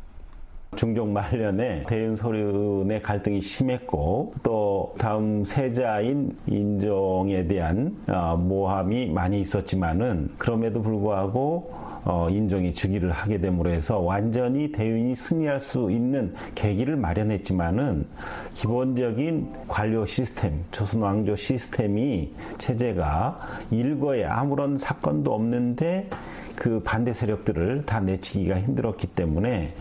중종 0.78 1.12
말년에 1.12 1.84
대윤 1.88 2.16
소륜의 2.16 3.01
갈등이 3.01 3.41
심했고 3.41 4.36
또 4.41 4.95
다음 4.97 5.43
세자인 5.43 6.38
인종에 6.47 7.45
대한 7.45 7.97
어, 8.07 8.38
모함이 8.38 9.09
많이 9.09 9.41
있었지만은 9.41 10.30
그럼에도 10.38 10.82
불구하고 10.82 11.91
어, 12.04 12.28
인종이 12.30 12.74
즉위를 12.74 13.12
하게 13.12 13.39
됨으로 13.39 13.70
해서 13.70 13.99
완전히 13.99 14.72
대윤이 14.72 15.16
승리할 15.16 15.60
수 15.60 15.91
있는 15.91 16.34
계기를 16.56 16.95
마련했지만은 16.95 18.08
기본적인 18.56 19.54
관료 19.68 20.06
시스템, 20.06 20.64
조선 20.72 21.02
왕조 21.02 21.36
시스템이 21.36 22.34
체제가 22.58 23.39
일거에 23.70 24.26
아무런 24.26 24.78
사건도 24.78 25.34
없는데 25.34 26.10
그 26.56 26.80
반대 26.84 27.14
세력들을 27.14 27.86
다 27.86 27.99
내치기가 27.99 28.60
힘들었기 28.60 29.08
때문에 29.08 29.74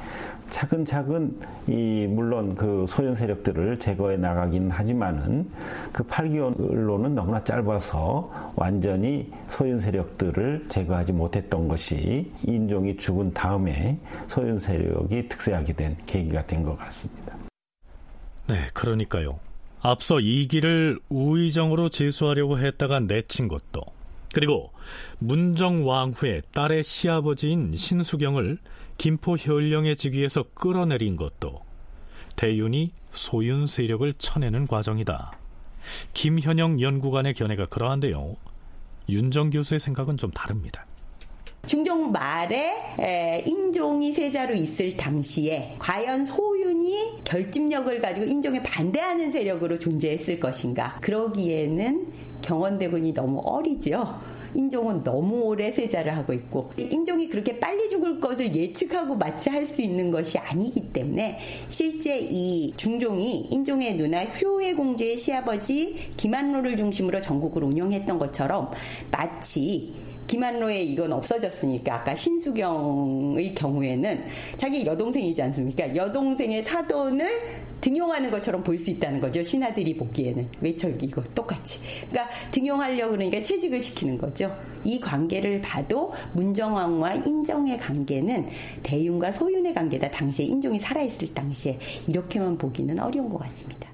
차근차근 0.50 1.40
이 1.68 2.06
물론 2.08 2.54
그 2.54 2.84
소연 2.88 3.14
세력들을 3.14 3.78
제거해 3.78 4.16
나가긴 4.16 4.70
하지만은 4.70 5.48
그 5.92 6.02
8개월로는 6.04 7.10
너무나 7.10 7.42
짧아서 7.42 8.52
완전히 8.56 9.30
소연 9.48 9.78
세력들을 9.78 10.66
제거하지 10.68 11.12
못했던 11.12 11.68
것이 11.68 12.30
인종이 12.42 12.96
죽은 12.96 13.32
다음에 13.32 13.98
소연 14.28 14.58
세력이 14.58 15.28
특세하게 15.28 15.72
된 15.72 15.96
계기가 16.06 16.44
된 16.46 16.60
것 16.60 16.76
같습니다. 16.76 17.34
네, 18.46 18.56
그러니까요. 18.74 19.38
앞서 19.80 20.20
이기를 20.20 20.98
우의정으로 21.08 21.88
제수하려고 21.88 22.58
했다가 22.58 23.00
내친 23.00 23.48
것도 23.48 23.80
그리고 24.32 24.70
문정 25.18 25.86
왕후의 25.86 26.42
딸의 26.54 26.84
시아버지인 26.84 27.76
신수경을 27.76 28.58
김포 28.96 29.36
현령의 29.36 29.96
직위에서 29.96 30.44
끌어내린 30.54 31.16
것도 31.16 31.60
대윤이 32.36 32.92
소윤 33.10 33.66
세력을 33.66 34.12
쳐내는 34.18 34.66
과정이다. 34.66 35.32
김현영 36.14 36.80
연구관의 36.80 37.34
견해가 37.34 37.66
그러한데요. 37.66 38.36
윤정 39.08 39.50
교수의 39.50 39.80
생각은 39.80 40.16
좀 40.16 40.30
다릅니다. 40.30 40.86
중종 41.66 42.10
말에 42.12 43.42
인종이 43.46 44.12
세자로 44.12 44.54
있을 44.54 44.96
당시에 44.96 45.76
과연 45.78 46.24
소윤이 46.24 47.22
결집력을 47.24 48.00
가지고 48.00 48.26
인종에 48.26 48.62
반대하는 48.62 49.30
세력으로 49.30 49.78
존재했을 49.78 50.40
것인가? 50.40 50.98
그러기에는 51.00 52.29
경원대군이 52.42 53.14
너무 53.14 53.40
어리지요. 53.44 54.40
인종은 54.54 55.04
너무 55.04 55.42
오래 55.42 55.70
세자를 55.70 56.16
하고 56.16 56.32
있고 56.32 56.68
인종이 56.76 57.28
그렇게 57.28 57.58
빨리 57.58 57.88
죽을 57.88 58.20
것을 58.20 58.54
예측하고 58.54 59.14
마치 59.14 59.48
할 59.48 59.60
수 59.70 59.82
있는 59.82 60.10
것이 60.10 60.36
아니기 60.38 60.92
때문에 60.92 61.38
실제 61.68 62.18
이 62.18 62.72
중종이 62.76 63.42
인종의 63.50 63.94
누나 63.94 64.24
효의 64.24 64.74
공주의 64.74 65.16
시아버지 65.16 66.10
김한로를 66.16 66.76
중심으로 66.76 67.20
전국을 67.20 67.62
운영했던 67.62 68.18
것처럼 68.18 68.70
마치 69.12 69.92
김한로의 70.26 70.90
이건 70.90 71.12
없어졌으니까 71.12 71.96
아까 71.96 72.14
신수경의 72.14 73.54
경우에는 73.54 74.24
자기 74.56 74.86
여동생이지 74.86 75.42
않습니까? 75.42 75.94
여동생의 75.94 76.64
사돈을 76.64 77.28
등용하는 77.80 78.30
것처럼 78.30 78.62
볼 78.62 78.80
수 78.80 78.90
있다는 78.90 79.20
거죠. 79.20 79.42
신하들이 79.42 79.96
보기에는 79.96 80.48
외척 80.60 81.02
이거 81.02 81.22
똑같이. 81.34 81.80
그러니까 82.08 82.34
등용하려고 82.50 83.12
그러니까 83.12 83.42
채직을 83.42 83.80
시키는 83.80 84.16
거죠. 84.16 84.54
이 84.84 84.98
관계를 84.98 85.60
봐도 85.60 86.14
문정왕과 86.32 87.16
인정의 87.16 87.78
관계는 87.78 88.48
대윤과 88.82 89.32
소윤의 89.32 89.74
관계다. 89.74 90.10
당시에 90.10 90.46
인종이 90.46 90.78
살아있을 90.78 91.34
당시에 91.34 91.78
이렇게만 92.06 92.56
보기는 92.56 92.98
어려운 92.98 93.28
것 93.28 93.38
같습니다. 93.38 93.88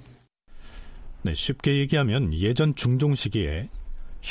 네, 1.22 1.34
쉽게 1.34 1.78
얘기하면 1.78 2.32
예전 2.34 2.74
중종 2.76 3.16
시기에 3.16 3.68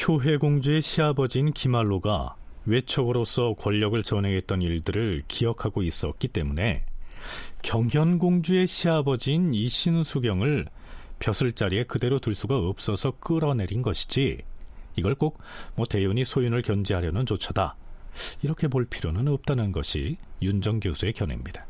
효혜 0.08 0.38
공주의 0.38 0.82
시아버지인 0.82 1.52
김알로가 1.52 2.36
외척으로서 2.66 3.54
권력을 3.56 4.02
전행했던 4.02 4.62
일들을 4.62 5.24
기억하고 5.28 5.84
있었기 5.84 6.30
때문에 6.30 6.84
경현공주의 7.66 8.68
시아버지인 8.68 9.56
이신수경을 9.56 10.68
벼슬 11.18 11.52
자리에 11.52 11.86
그대로 11.86 12.20
둘 12.20 12.36
수가 12.36 12.56
없어서 12.60 13.12
끌어내린 13.20 13.82
것이지 13.82 14.38
이걸 14.96 15.16
꼭 15.16 15.40
뭐 15.76 15.88
대윤이 15.88 16.26
소윤을 16.26 16.62
견제하려는 16.62 17.26
조처다 17.26 17.76
이렇게 18.44 18.68
볼 18.68 18.86
필요는 18.86 19.28
없다는 19.28 19.72
것이 19.72 20.18
윤정 20.44 20.80
교수의 20.80 21.14
견해입니다. 21.14 21.66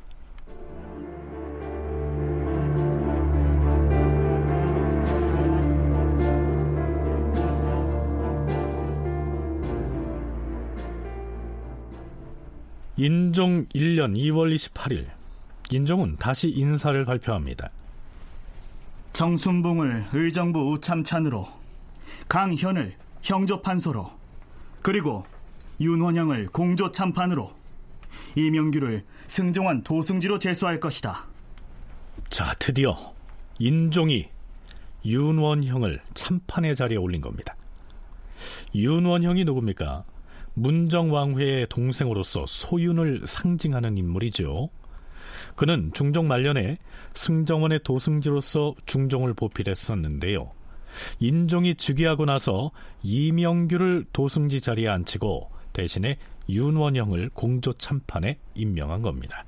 인종 12.98 13.66
1년 13.68 14.16
2월 14.18 14.54
28일 14.56 15.15
인종은 15.72 16.18
다시 16.18 16.50
인사를 16.50 17.04
발표합니다. 17.06 17.70
정순봉을 19.14 20.08
의정부 20.14 20.72
우참찬으로 20.72 21.48
강현을 22.28 22.96
형조판소로 23.22 24.12
그리고 24.82 25.26
윤원영을 25.80 26.48
공조참판으로 26.48 27.52
이명규를 28.36 29.04
승정원 29.28 29.84
도승지로 29.84 30.40
제수할 30.40 30.80
것이다. 30.80 31.26
자, 32.30 32.54
드디어 32.60 33.14
인종이 33.60 34.30
윤원형을 35.06 36.02
참판의 36.14 36.76
자리에 36.76 36.98
올린 36.98 37.22
겁니다. 37.22 37.56
윤원형이 38.74 39.46
누굽니까? 39.46 40.04
문정왕후의 40.56 41.68
동생으로서 41.70 42.46
소윤을 42.48 43.24
상징하는 43.26 43.98
인물이죠. 43.98 44.70
그는 45.56 45.92
중종 45.94 46.28
말년에 46.28 46.78
승정원의 47.14 47.82
도승지로서 47.84 48.76
중종을 48.86 49.34
보필했었는데요. 49.34 50.52
인종이 51.20 51.76
즉위하고 51.76 52.26
나서 52.26 52.72
이명규를 53.04 54.06
도승지 54.14 54.62
자리에 54.62 54.88
앉히고 54.88 55.52
대신에 55.74 56.18
윤원영을 56.50 57.30
공조 57.34 57.74
참판에 57.74 58.38
임명한 58.54 59.02
겁니다. 59.02 59.46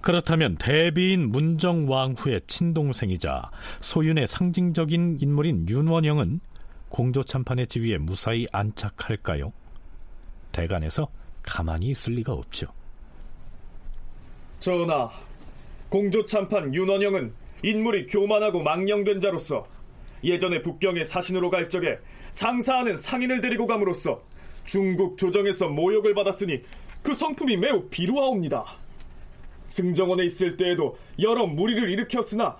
그렇다면 0.00 0.56
대비인 0.56 1.30
문정왕후의 1.30 2.40
친동생이자 2.48 3.50
소윤의 3.80 4.26
상징적인 4.26 5.18
인물인 5.20 5.68
윤원영은 5.68 6.40
공조 6.88 7.22
참판의 7.22 7.68
지위에 7.68 7.98
무사히 7.98 8.46
안착할까요? 8.52 9.52
대간에서 10.50 11.08
가만히 11.42 11.90
있을 11.90 12.14
리가 12.14 12.32
없죠. 12.32 12.66
전하, 14.62 15.10
공조 15.88 16.24
참판 16.24 16.72
윤원영은 16.72 17.34
인물이 17.64 18.06
교만하고 18.06 18.62
망령된 18.62 19.18
자로서 19.18 19.66
예전에 20.22 20.62
북경에 20.62 21.02
사신으로 21.02 21.50
갈 21.50 21.68
적에 21.68 21.98
장사하는 22.36 22.94
상인을 22.94 23.40
데리고 23.40 23.66
감으로써 23.66 24.22
중국 24.64 25.18
조정에서 25.18 25.66
모욕을 25.66 26.14
받았으니 26.14 26.62
그 27.02 27.12
성품이 27.12 27.56
매우 27.56 27.88
비루하옵니다. 27.88 28.64
승정원에 29.66 30.26
있을 30.26 30.56
때에도 30.56 30.96
여러 31.20 31.44
무리를 31.44 31.90
일으켰으나 31.90 32.56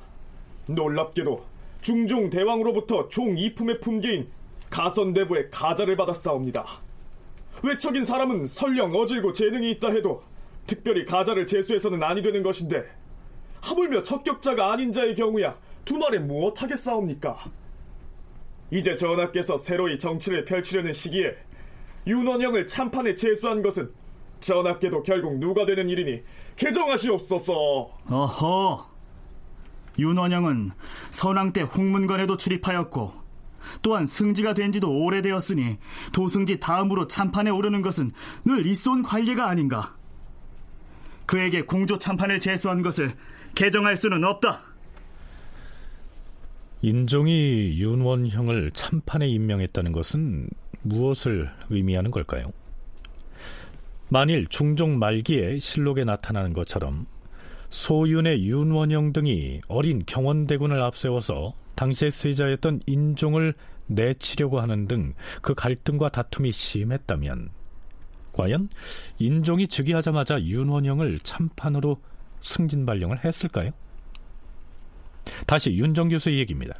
놀랍게도 0.66 1.44
중종 1.82 2.30
대왕으로부터 2.30 3.08
종 3.10 3.38
이품의 3.38 3.78
품계인 3.78 4.28
가선대부의 4.70 5.50
가자를 5.50 5.94
받았사옵니다. 5.94 6.66
외척인 7.62 8.04
사람은 8.04 8.46
설령 8.46 8.92
어질고 8.92 9.32
재능이 9.32 9.70
있다 9.70 9.90
해도 9.90 10.24
특별히 10.66 11.04
가자를 11.04 11.46
제수해서는 11.46 12.02
아니 12.02 12.22
되는 12.22 12.42
것인데 12.42 12.84
하물며 13.60 14.02
적격자가 14.02 14.72
아닌 14.72 14.92
자의 14.92 15.14
경우야 15.14 15.56
두 15.84 15.96
말에 15.98 16.18
무엇하겠사옵니까? 16.18 17.38
이제 18.70 18.94
전하께서 18.94 19.56
새로이 19.56 19.98
정치를 19.98 20.44
펼치려는 20.44 20.92
시기에 20.92 21.36
윤원영을 22.06 22.66
참판에 22.66 23.14
제수한 23.14 23.62
것은 23.62 23.92
전하께도 24.40 25.02
결국 25.02 25.38
누가 25.38 25.64
되는 25.64 25.88
일이니 25.88 26.22
개정하시옵소서. 26.56 27.54
어허. 28.08 28.92
윤원영은 29.98 30.72
선왕 31.10 31.52
때 31.52 31.62
홍문관에도 31.62 32.36
출입하였고 32.36 33.12
또한 33.82 34.06
승지가 34.06 34.54
된 34.54 34.72
지도 34.72 34.90
오래되었으니 34.90 35.78
도승지 36.12 36.58
다음으로 36.58 37.06
참판에 37.06 37.50
오르는 37.50 37.82
것은 37.82 38.10
늘 38.44 38.66
있어온 38.66 39.02
관리가 39.02 39.48
아닌가. 39.48 39.94
그에게 41.32 41.62
공조 41.62 41.96
참판을 41.96 42.40
제수한 42.40 42.82
것을 42.82 43.14
개정할 43.54 43.96
수는 43.96 44.22
없다. 44.22 44.60
인종이 46.82 47.78
윤원형을 47.78 48.72
참판에 48.72 49.26
임명했다는 49.28 49.92
것은 49.92 50.50
무엇을 50.82 51.50
의미하는 51.70 52.10
걸까요? 52.10 52.48
만일 54.10 54.46
중종 54.48 54.98
말기에 54.98 55.58
실록에 55.58 56.04
나타나는 56.04 56.52
것처럼 56.52 57.06
소윤의 57.70 58.44
윤원영 58.44 59.14
등이 59.14 59.62
어린 59.68 60.02
경원대군을 60.04 60.82
앞세워서 60.82 61.54
당시의 61.76 62.10
세자였던 62.10 62.80
인종을 62.84 63.54
내치려고 63.86 64.60
하는 64.60 64.86
등 64.86 65.14
그 65.40 65.54
갈등과 65.54 66.10
다툼이 66.10 66.52
심했다면 66.52 67.61
과연 68.32 68.68
인종이 69.18 69.66
즉위하자마자 69.68 70.42
윤원영을 70.42 71.20
참판으로 71.20 72.00
승진 72.40 72.86
발령을 72.86 73.24
했을까요? 73.24 73.70
다시 75.46 75.70
윤정 75.70 76.08
교수의 76.08 76.38
얘기입니다. 76.38 76.74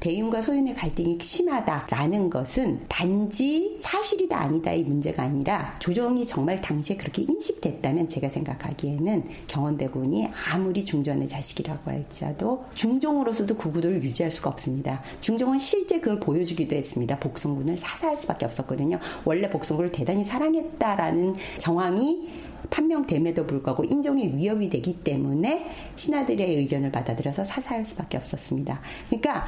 대윤과 0.00 0.40
소윤의 0.40 0.74
갈등이 0.74 1.18
심하다라는 1.20 2.30
것은 2.30 2.80
단지 2.88 3.78
사실이다 3.80 4.40
아니다의 4.40 4.84
문제가 4.84 5.24
아니라 5.24 5.74
조정이 5.78 6.26
정말 6.26 6.60
당시에 6.60 6.96
그렇게 6.96 7.22
인식됐다면 7.22 8.08
제가 8.08 8.28
생각하기에는 8.28 9.24
경원대군이 9.46 10.28
아무리 10.52 10.84
중전의 10.84 11.28
자식이라고 11.28 11.90
할지라도 11.90 12.64
중종으로서도 12.74 13.56
그 13.56 13.72
구도를 13.72 14.02
유지할 14.02 14.30
수가 14.30 14.50
없습니다. 14.50 15.02
중종은 15.20 15.58
실제 15.58 16.00
그걸 16.00 16.20
보여주기도 16.20 16.76
했습니다. 16.76 17.18
복성군을 17.18 17.76
사사할 17.76 18.16
수밖에 18.18 18.46
없었거든요. 18.46 18.98
원래 19.24 19.48
복성군을 19.48 19.92
대단히 19.92 20.24
사랑했다라는 20.24 21.34
정황이 21.58 22.28
판명됨에도 22.70 23.46
불구하고 23.46 23.84
인종의 23.84 24.36
위협이 24.36 24.68
되기 24.68 24.94
때문에 25.02 25.66
신하들의 25.96 26.56
의견을 26.56 26.90
받아들여서 26.90 27.44
사사할 27.44 27.84
수밖에 27.84 28.18
없었습니다. 28.18 28.80
그러니까 29.06 29.46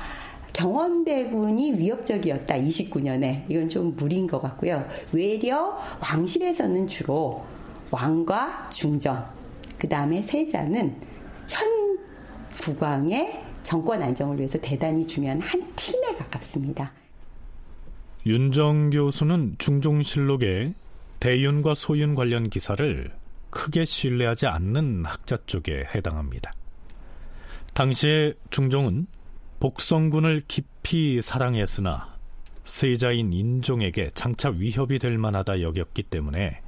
경원대군이 0.52 1.72
위협적이었다 1.78 2.54
29년에 2.54 3.44
이건 3.48 3.68
좀 3.68 3.94
무리인 3.96 4.26
것 4.26 4.40
같고요. 4.40 4.86
외려 5.12 5.78
왕실에서는 6.00 6.86
주로 6.86 7.44
왕과 7.90 8.68
중전 8.70 9.24
그 9.78 9.88
다음에 9.88 10.22
세자는 10.22 10.94
현 11.48 11.98
국왕의 12.52 13.42
정권 13.62 14.02
안정을 14.02 14.38
위해서 14.38 14.58
대단히 14.60 15.06
중요한 15.06 15.40
한 15.40 15.62
팀에 15.76 16.14
가깝습니다. 16.14 16.92
윤정 18.26 18.90
교수는 18.90 19.56
중종실록에 19.58 20.74
대윤과 21.20 21.74
소윤 21.74 22.14
관련 22.14 22.50
기사를 22.50 23.10
크게 23.50 23.84
신뢰하지 23.84 24.46
않는 24.46 25.04
학자 25.04 25.36
쪽에 25.46 25.84
해당합니다. 25.94 26.52
당시에 27.74 28.34
중종은 28.50 29.06
복성군을 29.60 30.42
깊이 30.48 31.20
사랑했으나 31.20 32.16
세자인 32.64 33.32
인종에게 33.32 34.10
장차 34.14 34.50
위협이 34.50 34.98
될 34.98 35.18
만하다 35.18 35.62
여겼기 35.62 36.04
때문에 36.04 36.60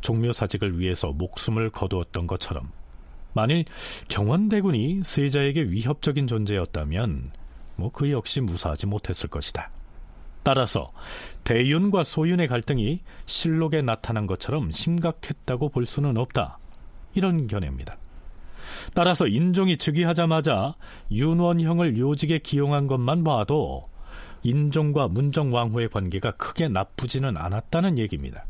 종묘사직을 0.00 0.78
위해서 0.78 1.08
목숨을 1.12 1.70
거두었던 1.70 2.26
것처럼 2.26 2.70
만일 3.32 3.64
경원대군이 4.08 5.00
세자에게 5.04 5.62
위협적인 5.62 6.26
존재였다면 6.26 7.32
뭐 7.76 7.90
그 7.90 8.10
역시 8.10 8.40
무사하지 8.40 8.86
못했을 8.86 9.28
것이다. 9.28 9.70
따라서 10.42 10.92
대윤과 11.44 12.04
소윤의 12.04 12.48
갈등이 12.48 13.00
실록에 13.26 13.82
나타난 13.82 14.26
것처럼 14.26 14.70
심각했다고 14.70 15.70
볼 15.70 15.86
수는 15.86 16.16
없다. 16.16 16.58
이런 17.14 17.46
견해입니다. 17.46 17.96
따라서 18.94 19.26
인종이 19.26 19.76
즉위하자마자 19.76 20.74
윤원형을 21.10 21.98
요직에 21.98 22.38
기용한 22.38 22.86
것만 22.86 23.24
봐도 23.24 23.88
인종과 24.42 25.08
문정왕후의 25.08 25.88
관계가 25.88 26.32
크게 26.32 26.68
나쁘지는 26.68 27.36
않았다는 27.36 27.98
얘기입니다. 27.98 28.44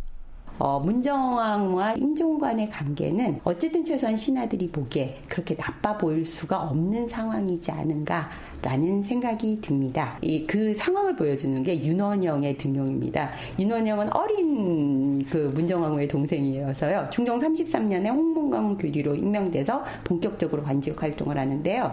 어, 0.57 0.79
문정왕과 0.79 1.95
인종 1.97 2.39
간의 2.39 2.71
관계는 2.71 3.41
어쨌든 3.43 3.85
최소한 3.85 4.17
신하들이 4.17 4.69
보기에 4.71 5.19
그렇게 5.29 5.57
나빠 5.57 5.99
보일 5.99 6.25
수가 6.25 6.63
없는 6.63 7.09
상황이지 7.09 7.73
않은가라는 7.73 9.03
생각이 9.03 9.61
듭니다. 9.61 10.17
이, 10.23 10.47
그 10.47 10.73
상황을 10.75 11.17
보여주는 11.17 11.61
게 11.65 11.85
윤원영의 11.85 12.57
등용입니다. 12.59 13.31
윤원영은 13.59 14.17
어린 14.17 15.25
그 15.25 15.51
문정왕후의 15.55 16.07
동생이어서요. 16.07 17.09
중종 17.11 17.39
33년에 17.39 18.07
홍문강 18.11 18.79
교리로 18.79 19.17
임명돼서 19.17 19.83
본격적으로 20.05 20.63
관직 20.63 21.03
활동을 21.03 21.37
하는데요. 21.37 21.93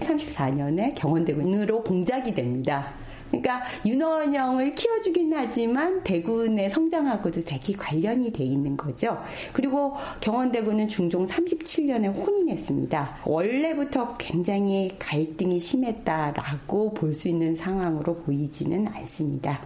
34년에 0.00 0.94
경원대군으로 0.94 1.82
공작이 1.82 2.34
됩니다. 2.34 2.90
그러니까 3.30 3.62
윤원영을 3.86 4.72
키워주긴 4.72 5.32
하지만 5.34 6.02
대군의 6.02 6.70
성장하고도 6.70 7.42
되게 7.42 7.72
관련이 7.72 8.32
돼 8.32 8.44
있는 8.44 8.76
거죠. 8.76 9.22
그리고 9.52 9.96
경원대군은 10.20 10.88
중종 10.88 11.26
37년에 11.26 12.14
혼인했습니다. 12.14 13.18
원래부터 13.24 14.16
굉장히 14.18 14.92
갈등이 14.98 15.60
심했다라고 15.60 16.94
볼 16.94 17.10
수 17.10 17.28
있는 17.28 17.56
상황으로 17.56 18.16
보이지는 18.22 18.86
않습니다. 18.88 19.60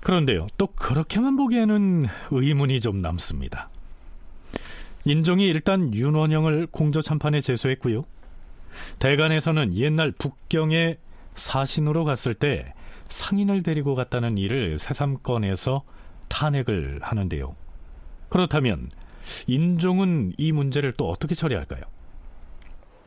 그런데요, 0.00 0.46
또 0.58 0.66
그렇게만 0.68 1.36
보기에는 1.36 2.06
의문이 2.30 2.80
좀 2.80 3.00
남습니다. 3.00 3.68
인종이 5.04 5.46
일단 5.46 5.94
윤원영을 5.94 6.68
공조 6.70 7.00
참판에 7.00 7.40
제소했고요. 7.40 8.04
대간에서는 8.98 9.74
옛날 9.76 10.12
북경의 10.12 10.98
사신으로 11.34 12.04
갔을 12.04 12.34
때 12.34 12.72
상인을 13.08 13.62
데리고 13.62 13.94
갔다는 13.94 14.38
일을 14.38 14.78
새삼건에서 14.78 15.82
탄핵을 16.28 17.00
하는데요. 17.02 17.56
그렇다면 18.28 18.90
인종은 19.46 20.34
이 20.38 20.52
문제를 20.52 20.92
또 20.96 21.08
어떻게 21.08 21.34
처리할까요? 21.34 21.82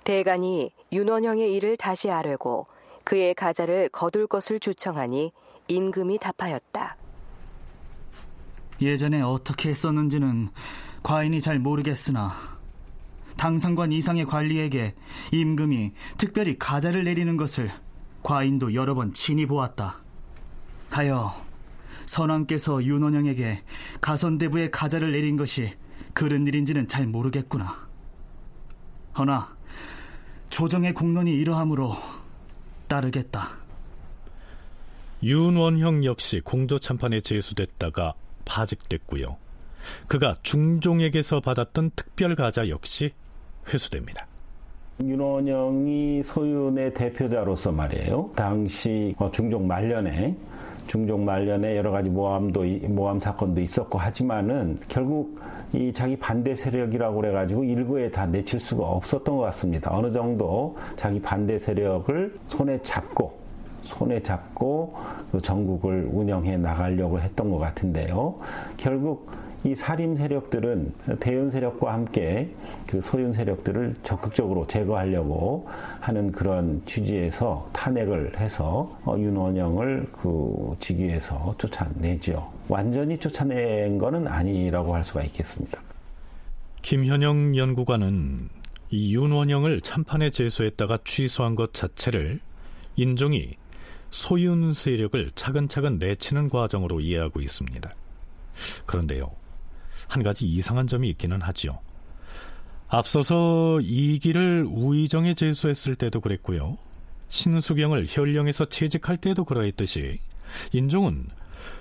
대간이 0.03 0.71
윤원형의 0.91 1.53
일을 1.53 1.78
다시 1.78 2.11
아뢰고 2.11 2.67
그의 3.03 3.34
가자를 3.34 3.89
거둘 3.89 4.28
것을 4.28 4.59
주청하니 4.59 5.32
임금이 5.67 6.19
답하였다. 6.19 6.97
예전에 8.82 9.21
어떻게 9.21 9.69
했었는지는 9.69 10.49
과인이 11.03 11.39
잘 11.41 11.59
모르겠으나 11.59 12.34
당상관 13.38 13.91
이상의 13.91 14.26
관리에게 14.26 14.93
임금이 15.32 15.93
특별히 16.17 16.57
가자를 16.57 17.05
내리는 17.05 17.36
것을 17.38 17.71
과인도 18.24 18.74
여러 18.74 18.95
번 18.95 19.13
친히 19.13 19.45
보았다. 19.45 19.99
하여 20.89 21.34
선왕께서 22.05 22.84
윤원영에게 22.84 23.63
가선대부의 24.01 24.71
가자를 24.71 25.11
내린 25.11 25.38
것이 25.38 25.71
그런 26.13 26.47
일인지는 26.47 26.88
잘 26.88 27.07
모르겠구나. 27.07 27.88
허나 29.17 29.55
조정의 30.49 30.93
공론이 30.93 31.32
이러하므로 31.32 31.95
따르겠다. 32.88 33.57
윤원형 35.24 36.03
역시 36.05 36.41
공조 36.41 36.80
참판에 36.80 37.21
제수됐다가 37.21 38.13
파직됐고요. 38.45 39.38
그가 40.07 40.36
중종에게서 40.43 41.39
받았던 41.39 41.91
특별 41.95 42.36
가자 42.36 42.67
역시 42.69 43.11
회수됩니다. 43.67 44.28
윤원영이 45.02 46.22
소윤의 46.24 46.94
대표자로서 46.94 47.72
말이에요. 47.72 48.30
당시 48.36 49.16
어, 49.18 49.30
중종 49.32 49.68
말년에 49.68 50.36
중종 50.88 51.26
말년에 51.26 51.78
여러 51.78 51.91
가지 51.91 52.10
모함도 52.10 52.64
모함 52.89 53.20
사건도 53.20 53.62
있었고 53.62 53.98
하지만은 53.98 54.78
결국 54.88 55.39
이 55.72 55.91
자기 55.91 56.16
반대 56.16 56.56
세력이라고 56.56 57.16
그래가지고 57.16 57.64
일부에 57.64 58.12
다 58.12 58.28
내칠 58.28 58.60
수가 58.60 58.86
없었던 58.86 59.38
것 59.38 59.41
같습니다. 59.44 59.96
어느 59.96 60.12
정도 60.12 60.76
자기 60.96 61.20
반대 61.22 61.58
세력을 61.58 62.36
손에 62.48 62.80
잡고 62.84 63.34
손에 63.82 64.22
잡고 64.22 64.94
그 65.32 65.41
전국을 65.41 66.10
운영해 66.12 66.58
나가려고 66.58 67.20
했던 67.20 67.50
것 67.50 67.58
같은데요. 67.58 68.36
결국 68.78 69.30
이 69.66 69.74
살림 69.74 70.16
세력들은 70.16 70.93
대윤 71.22 71.49
세력과 71.49 71.93
함께 71.93 72.53
그 72.86 72.99
소윤 72.99 73.32
세력들을 73.32 73.95
적극적으로 74.03 74.68
제거하려고 74.68 75.70
하는 76.01 76.32
그런 76.34 76.82
취지에서 76.86 77.70
탄핵을 77.72 78.38
해서 78.39 78.99
어, 79.05 79.16
윤원영을 79.18 80.07
그 80.22 80.76
직위에서 80.80 81.55
쫓아내죠. 81.57 82.51
완전히 82.68 83.18
쫓아낸 83.18 83.97
것은 83.97 84.28
아니라고 84.28 84.93
할 84.93 85.03
수가 85.03 85.24
있겠습니다. 85.24 85.82
김현영 86.82 87.55
연구관은 87.55 88.49
이 88.89 89.16
윤원영을 89.16 89.80
참판에 89.80 90.30
제소했다가 90.30 90.99
취소한 91.05 91.55
것 91.55 91.74
자체를 91.74 92.41
인종이 92.97 93.55
소윤 94.09 94.74
세력을 94.74 95.32
차근차근 95.34 95.97
내치는 95.99 96.49
과정으로 96.49 96.99
이해하고 96.99 97.39
있습니다. 97.39 97.89
그런데요, 98.86 99.32
한 100.08 100.24
가지 100.24 100.47
이상한 100.47 100.88
점이 100.88 101.10
있기는 101.10 101.41
하지요. 101.41 101.80
앞서서 102.88 103.80
이기를 103.82 104.68
우의정에 104.70 105.34
제수했을 105.34 105.95
때도 105.95 106.22
그랬고요. 106.22 106.78
신수경을 107.30 108.06
현령에서 108.08 108.66
채직할 108.66 109.18
때도 109.18 109.45
그러했듯이 109.45 110.20
인종은 110.72 111.28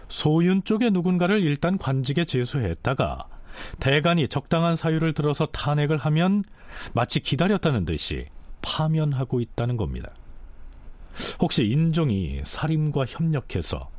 소윤 0.09 0.65
쪽의 0.65 0.91
누군가를 0.91 1.43
일단 1.43 1.77
관직에 1.77 2.25
제수했다가 2.25 3.27
대간이 3.81 4.29
적당한 4.29 4.77
사유를 4.77 5.13
들어서 5.13 5.47
탄핵을 5.47 5.99
하면 5.99 6.45
마치 6.95 7.21
기다렸다는 7.21 7.85
듯이 7.85 8.27
파면하고 8.63 9.41
있다는 9.41 9.77
겁니다. 9.77 10.15
혹시 11.41 11.65
인종이 11.65 12.41
살인과 12.45 13.05
협력해서 13.07 13.91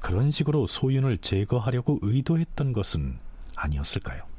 그런 0.00 0.30
식으로 0.30 0.66
소윤을 0.66 1.18
제거하려고 1.18 1.98
의도했던 2.00 2.72
것은 2.72 3.18
아니었을까요? 3.62 4.32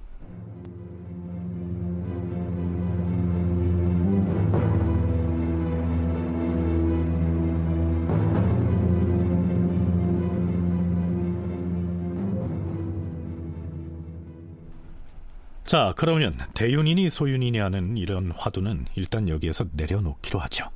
자, 15.65 15.91
그러면 15.97 16.37
대윤이니 16.53 17.09
소윤이냐는 17.09 17.97
이런 17.97 18.31
화두는 18.31 18.85
일단 18.93 19.27
여기에서 19.27 19.65
내려놓기로 19.71 20.37
하죠. 20.41 20.69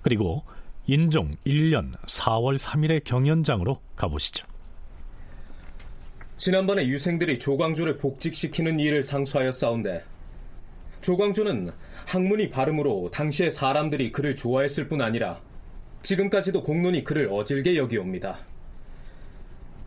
그리고 0.00 0.44
인종 0.86 1.32
1년 1.46 1.92
4월 2.06 2.56
3일의 2.56 3.04
경연장으로 3.04 3.80
가보시죠. 3.96 4.46
지난번에 6.40 6.86
유생들이 6.86 7.38
조광조를 7.38 7.98
복직시키는 7.98 8.80
일을 8.80 9.02
상수하였사온데 9.02 10.02
조광조는 11.02 11.70
학문이 12.06 12.48
발음으로 12.48 13.10
당시의 13.10 13.50
사람들이 13.50 14.10
그를 14.10 14.34
좋아했을 14.34 14.88
뿐 14.88 15.02
아니라 15.02 15.38
지금까지도 16.02 16.62
공론이 16.62 17.04
그를 17.04 17.28
어질게 17.30 17.76
여기옵니다. 17.76 18.38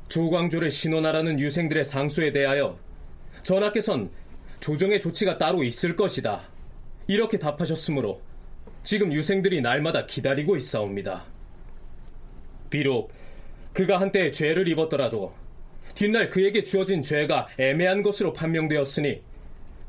조광조를 0.09 0.69
신원하라는 0.69 1.39
유생들의 1.39 1.85
상수에 1.85 2.31
대하여 2.31 2.77
전하께선 3.41 4.11
조정의 4.59 4.99
조치가 4.99 5.39
따로 5.39 5.63
있을 5.63 5.95
것이다. 5.95 6.43
이렇게 7.07 7.39
답하셨으므로 7.39 8.21
지금 8.83 9.11
유생들이 9.11 9.61
날마다 9.61 10.05
기다리고 10.05 10.55
있사옵니다. 10.55 11.23
비록 12.69 13.11
그가 13.73 13.99
한때 13.99 14.29
죄를 14.29 14.67
입었더라도 14.67 15.33
뒷날 15.95 16.29
그에게 16.29 16.63
주어진 16.63 17.01
죄가 17.01 17.47
애매한 17.57 18.01
것으로 18.01 18.33
판명되었으니 18.33 19.21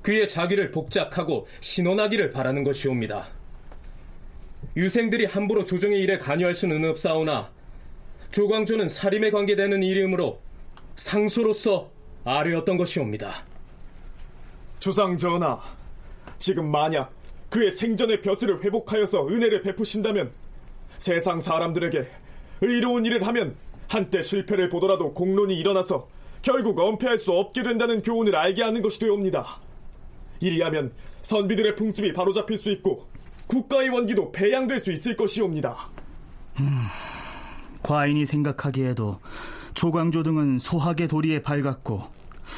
그의 0.02 0.28
자기를 0.28 0.70
복작하고 0.70 1.46
신원하기를 1.60 2.30
바라는 2.30 2.62
것이옵니다. 2.62 3.28
유생들이 4.76 5.26
함부로 5.26 5.64
조정의 5.64 6.00
일에 6.00 6.18
관여할 6.18 6.52
수는 6.52 6.84
없사오나 6.84 7.50
조광조는 8.30 8.88
살인에 8.88 9.30
관계되는 9.30 9.82
일이므로 9.82 10.40
상소로서 10.96 11.90
아뢰었던 12.24 12.76
것이옵니다. 12.76 13.44
주상 14.80 15.16
전하, 15.16 15.60
지금 16.38 16.70
만약 16.70 17.12
그의 17.48 17.70
생전의 17.70 18.20
벼슬을 18.20 18.62
회복하여서 18.62 19.28
은혜를 19.28 19.62
베푸신다면 19.62 20.32
세상 20.98 21.38
사람들에게 21.38 22.06
의로운 22.60 23.06
일을 23.06 23.26
하면 23.26 23.54
한때 23.94 24.20
실패를 24.20 24.68
보더라도 24.70 25.14
공론이 25.14 25.56
일어나서 25.56 26.08
결국 26.42 26.80
은폐할 26.80 27.16
수 27.16 27.30
없게 27.30 27.62
된다는 27.62 28.02
교훈을 28.02 28.34
알게 28.34 28.60
하는 28.60 28.82
것이 28.82 28.98
되옵니다. 28.98 29.60
이리하면 30.40 30.92
선비들의 31.22 31.76
풍습이 31.76 32.12
바로잡힐 32.12 32.56
수 32.56 32.72
있고 32.72 33.06
국가의 33.46 33.90
원기도 33.90 34.32
배양될 34.32 34.80
수 34.80 34.90
있을 34.90 35.14
것이옵니다. 35.14 35.90
음, 36.58 36.66
과인이 37.84 38.26
생각하기에도 38.26 39.20
조광조 39.74 40.24
등은 40.24 40.58
소학의 40.58 41.06
도리에 41.06 41.42
밝았고 41.42 42.02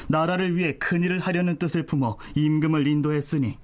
나라를 0.08 0.56
위해 0.56 0.78
큰일을 0.78 1.18
하려는 1.18 1.58
뜻을 1.58 1.84
품어 1.84 2.16
임금을 2.34 2.86
인도했으니 2.86 3.58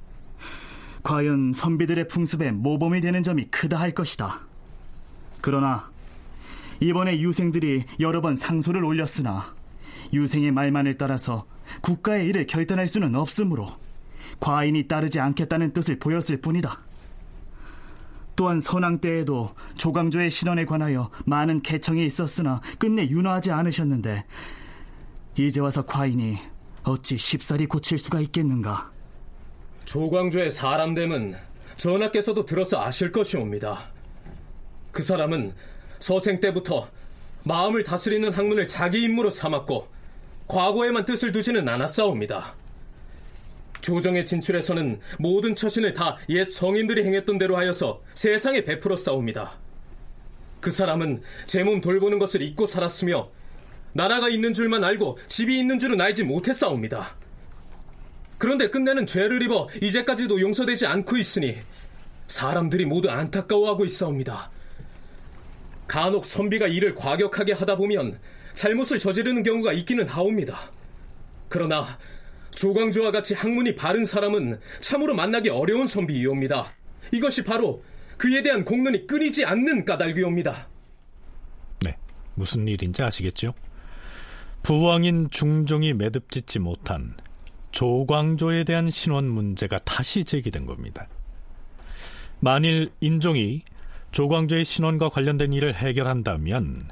과연 1.02 1.54
선비들의 1.54 2.08
풍습에 2.08 2.52
모범이 2.52 3.00
되는 3.00 3.22
점이 3.22 3.46
크다 3.46 3.80
할 3.80 3.92
것이다. 3.92 4.40
그러나 5.40 5.91
이번에 6.82 7.20
유생들이 7.20 7.84
여러 8.00 8.20
번 8.20 8.34
상소를 8.34 8.84
올렸으나 8.84 9.54
유생의 10.12 10.50
말만을 10.50 10.98
따라서 10.98 11.46
국가의 11.80 12.26
일을 12.26 12.46
결단할 12.46 12.88
수는 12.88 13.14
없으므로 13.14 13.68
과인이 14.40 14.88
따르지 14.88 15.20
않겠다는 15.20 15.72
뜻을 15.72 15.98
보였을 16.00 16.40
뿐이다. 16.40 16.80
또한 18.34 18.60
선왕 18.60 18.98
때에도 18.98 19.54
조광조의 19.76 20.30
신원에 20.30 20.64
관하여 20.64 21.10
많은 21.24 21.62
개청이 21.62 22.04
있었으나 22.04 22.60
끝내 22.78 23.06
윤화하지 23.06 23.52
않으셨는데 23.52 24.24
이제 25.38 25.60
와서 25.60 25.86
과인이 25.86 26.38
어찌 26.82 27.16
쉽사리 27.16 27.66
고칠 27.66 27.96
수가 27.96 28.20
있겠는가? 28.20 28.90
조광조의 29.84 30.50
사람됨은 30.50 31.36
전하께서도 31.76 32.44
들어서 32.44 32.82
아실 32.82 33.12
것이옵니다. 33.12 33.78
그 34.90 35.02
사람은 35.02 35.54
서생 36.02 36.40
때부터 36.40 36.88
마음을 37.44 37.84
다스리는 37.84 38.32
학문을 38.32 38.66
자기 38.66 39.04
임무로 39.04 39.30
삼았고 39.30 39.86
과거에만 40.48 41.04
뜻을 41.04 41.30
두지는 41.30 41.68
않았사옵니다. 41.68 42.56
조정의 43.80 44.24
진출에서는 44.24 45.00
모든 45.20 45.54
처신을 45.54 45.94
다 45.94 46.16
옛 46.28 46.44
성인들이 46.44 47.04
행했던 47.04 47.38
대로 47.38 47.56
하여서 47.56 48.02
세상에 48.14 48.64
베풀어 48.64 48.96
싸웁니다. 48.96 49.58
그 50.60 50.72
사람은 50.72 51.22
제 51.46 51.62
몸 51.62 51.80
돌보는 51.80 52.18
것을 52.18 52.42
잊고 52.42 52.66
살았으며 52.66 53.30
나라가 53.92 54.28
있는 54.28 54.52
줄만 54.52 54.82
알고 54.82 55.18
집이 55.28 55.56
있는 55.56 55.78
줄은 55.78 56.00
알지 56.00 56.24
못했사옵니다. 56.24 57.14
그런데 58.38 58.70
끝내는 58.70 59.06
죄를 59.06 59.40
입어 59.42 59.68
이제까지도 59.80 60.40
용서되지 60.40 60.86
않고 60.86 61.16
있으니 61.16 61.58
사람들이 62.26 62.86
모두 62.86 63.08
안타까워하고 63.08 63.84
있사옵니다. 63.84 64.50
간혹 65.92 66.24
선비가 66.24 66.68
일을 66.68 66.94
과격하게 66.94 67.52
하다 67.52 67.76
보면 67.76 68.18
잘못을 68.54 68.98
저지르는 68.98 69.42
경우가 69.42 69.74
있기는 69.74 70.08
하옵니다. 70.08 70.72
그러나 71.50 71.98
조광조와 72.52 73.10
같이 73.10 73.34
학문이 73.34 73.74
바른 73.74 74.06
사람은 74.06 74.58
참으로 74.80 75.14
만나기 75.14 75.50
어려운 75.50 75.86
선비이옵니다. 75.86 76.72
이것이 77.12 77.44
바로 77.44 77.84
그에 78.16 78.42
대한 78.42 78.64
공론이 78.64 79.06
끊이지 79.06 79.44
않는 79.44 79.84
까닭이옵니다. 79.84 80.66
네, 81.84 81.98
무슨 82.36 82.66
일인지 82.66 83.04
아시겠죠? 83.04 83.52
부왕인 84.62 85.28
중종이 85.30 85.92
매듭짓지 85.92 86.58
못한 86.60 87.14
조광조에 87.72 88.64
대한 88.64 88.88
신원 88.88 89.28
문제가 89.28 89.76
다시 89.80 90.24
제기된 90.24 90.64
겁니다. 90.64 91.06
만일 92.40 92.90
인종이 93.00 93.62
조광조의 94.12 94.64
신원과 94.64 95.08
관련된 95.08 95.54
일을 95.54 95.74
해결한다면 95.74 96.90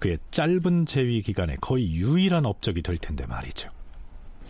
그의 0.00 0.18
짧은 0.32 0.86
재위 0.86 1.22
기간에 1.22 1.56
거의 1.60 1.92
유일한 1.92 2.46
업적이 2.46 2.82
될 2.82 2.98
텐데 2.98 3.24
말이죠. 3.26 3.70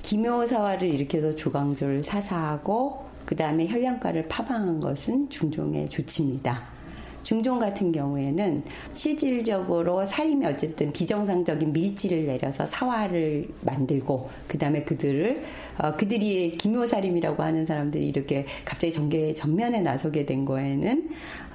기묘사화를 0.02 0.88
일으켜서 0.88 1.36
조광조를 1.36 2.02
사사하고 2.02 3.06
그 3.26 3.36
다음에 3.36 3.66
혈량가를 3.66 4.26
파방한 4.28 4.80
것은 4.80 5.28
중종의 5.28 5.90
조치입니다. 5.90 6.78
중종 7.22 7.58
같은 7.58 7.92
경우에는 7.92 8.62
실질적으로 8.94 10.06
사임이 10.06 10.46
어쨌든 10.46 10.90
비정상적인 10.90 11.74
밀지를 11.74 12.24
내려서 12.24 12.64
사화를 12.64 13.46
만들고 13.62 14.30
그 14.46 14.56
다음에 14.56 14.82
그들을 14.82 15.44
어, 15.78 15.94
그들이 15.94 16.56
기묘살임이라고 16.58 17.42
하는 17.42 17.64
사람들이 17.64 18.08
이렇게 18.08 18.46
갑자기 18.64 18.92
정계 18.92 19.32
전면에 19.32 19.80
나서게 19.80 20.26
된 20.26 20.44
거에는 20.44 21.08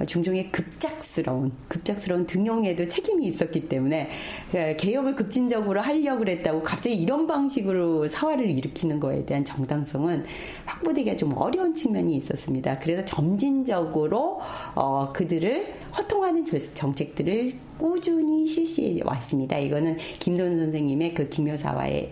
중종의 0.07 0.51
급작스러운 0.51 1.51
급작스러운 1.67 2.25
등용에도 2.25 2.87
책임이 2.87 3.25
있었기 3.27 3.67
때문에 3.67 4.09
그 4.51 4.75
개혁을 4.77 5.15
급진적으로 5.15 5.81
하려고 5.81 6.19
그랬다고 6.19 6.63
갑자기 6.63 6.95
이런 6.95 7.27
방식으로 7.27 8.07
사화를 8.07 8.49
일으키는 8.49 8.99
거에 8.99 9.25
대한 9.25 9.43
정당성은 9.43 10.25
확보되기가 10.65 11.15
좀 11.15 11.33
어려운 11.35 11.73
측면이 11.73 12.15
있었습니다. 12.17 12.79
그래서 12.79 13.03
점진적으로 13.05 14.39
어, 14.75 15.11
그들을 15.13 15.73
허통하는 15.97 16.45
정책들을 16.73 17.53
꾸준히 17.77 18.47
실시해 18.47 19.01
왔습니다. 19.03 19.57
이거는 19.57 19.97
김도훈 20.19 20.57
선생님의 20.57 21.13
그 21.13 21.29
김효사와의 21.29 22.11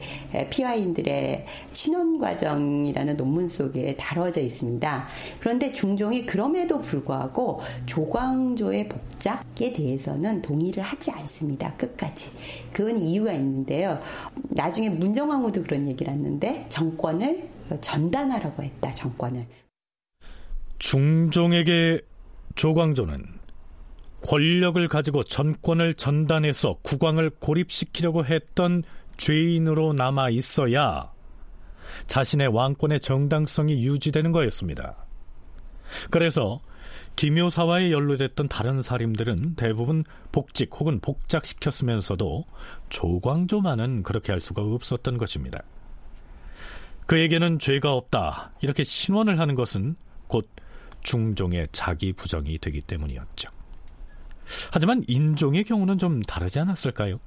피화인들의 0.49 1.45
신원 1.74 2.18
과정이라는 2.20 3.18
논문 3.18 3.47
속에 3.47 3.95
다뤄져 3.97 4.41
있습니다. 4.41 5.07
그런데 5.39 5.72
중종이 5.72 6.26
그럼에도 6.26 6.80
불구하고 6.80 7.62
조광조의 7.86 8.89
복작에 8.89 9.74
대해서는 9.74 10.41
동의를 10.41 10.84
하지 10.84 11.12
않습니다. 11.12 11.74
끝까지. 11.76 12.26
그건 12.74 12.97
이유가 12.97 13.34
있는데요. 13.34 13.99
나중에 14.49 14.89
문정왕후도 14.89 15.64
그런 15.64 15.88
얘기를 15.88 16.12
했는데 16.12 16.66
정권을 16.70 17.49
전단하라고 17.80 18.64
했다. 18.64 18.93
정권을. 18.93 19.45
중종에게 20.80 22.01
조광조는 22.55 23.41
권력을 24.28 24.88
가지고 24.88 25.24
전권을 25.24 25.95
전단해서 25.95 26.78
국왕을 26.84 27.32
고립시키려고 27.39 28.26
했던 28.26 28.84
죄인으로 29.17 29.93
남아 29.93 30.30
있어야 30.30 31.11
자신의 32.07 32.47
왕권의 32.47 32.99
정당성이 32.99 33.84
유지되는 33.84 34.32
거였습니다. 34.32 34.95
그래서 36.09 36.61
김효사와에 37.15 37.91
연루됐던 37.91 38.47
다른 38.47 38.82
살인들은 38.82 39.55
대부분 39.55 40.03
복직 40.32 40.69
혹은 40.80 40.99
복작시켰으면서도 41.01 42.45
조광조만은 42.89 44.03
그렇게 44.03 44.32
할 44.32 44.39
수가 44.39 44.61
없었던 44.61 45.17
것입니다. 45.17 45.61
그에게는 47.07 47.59
죄가 47.59 47.91
없다 47.93 48.53
이렇게 48.61 48.84
신원을 48.84 49.39
하는 49.39 49.55
것은 49.55 49.95
곧 50.28 50.49
중종의 51.03 51.67
자기 51.72 52.13
부정이 52.13 52.57
되기 52.59 52.80
때문이었죠. 52.82 53.61
하지만 54.72 55.04
인종의 55.08 55.64
경우는 55.64 55.97
좀 55.97 56.22
다르지 56.22 56.60
않았을까요? 56.60 57.20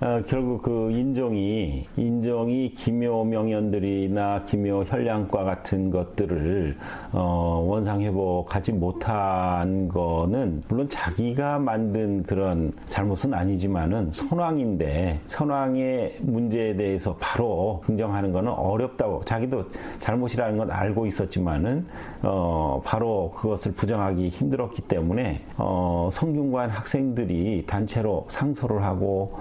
어, 0.00 0.20
결국 0.26 0.62
그 0.62 0.90
인종이 0.90 1.86
인종이 1.96 2.72
기묘 2.72 3.24
명연들이나 3.24 4.42
기묘 4.44 4.82
혈량과 4.82 5.44
같은 5.44 5.90
것들을 5.90 6.76
어, 7.12 7.64
원상 7.64 8.00
회복하지 8.00 8.72
못한 8.72 9.86
거는 9.86 10.60
물론 10.66 10.88
자기가 10.88 11.60
만든 11.60 12.24
그런 12.24 12.72
잘못은 12.86 13.32
아니지만은 13.32 14.10
선왕인데 14.10 15.20
선왕의 15.28 16.16
문제에 16.20 16.74
대해서 16.74 17.16
바로 17.20 17.80
긍정하는 17.84 18.32
거는 18.32 18.50
어렵다고 18.50 19.24
자기도 19.24 19.64
잘못이라는 20.00 20.58
건 20.58 20.70
알고 20.72 21.06
있었지만은 21.06 21.86
어, 22.22 22.82
바로 22.84 23.30
그것을 23.36 23.70
부정하기 23.72 24.30
힘들었기 24.30 24.82
때문에 24.82 25.44
어, 25.58 26.08
성균관 26.10 26.70
학생들이 26.70 27.66
단체로 27.68 28.26
상소를 28.28 28.82
하고 28.82 29.38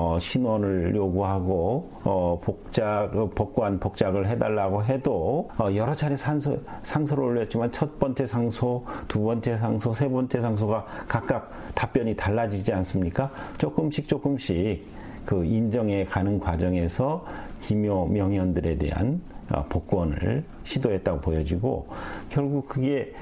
어, 0.00 0.14
어, 0.14 0.18
신원을 0.18 0.96
요구하고 0.96 1.90
어, 2.04 2.40
복작 2.42 3.10
복관 3.34 3.78
복작을 3.78 4.26
해달라고 4.28 4.82
해도 4.84 5.50
어, 5.58 5.68
여러 5.74 5.94
차례 5.94 6.16
상소, 6.16 6.58
상소를 6.82 7.22
올렸지만 7.24 7.70
첫 7.70 7.98
번째 7.98 8.24
상소, 8.24 8.84
두 9.06 9.22
번째 9.22 9.58
상소, 9.58 9.92
세 9.92 10.08
번째 10.08 10.40
상소가 10.40 10.86
각각 11.06 11.52
답변이 11.74 12.16
달라지지 12.16 12.72
않습니까? 12.72 13.30
조금씩 13.58 14.08
조금씩 14.08 14.86
그 15.26 15.44
인정해 15.44 16.04
가는 16.06 16.40
과정에서 16.40 17.24
기묘 17.60 18.06
명연들에 18.06 18.78
대한 18.78 19.20
어, 19.52 19.64
복권을 19.68 20.42
시도했다고 20.64 21.20
보여지고 21.20 21.86
결국 22.30 22.68
그게 22.68 23.12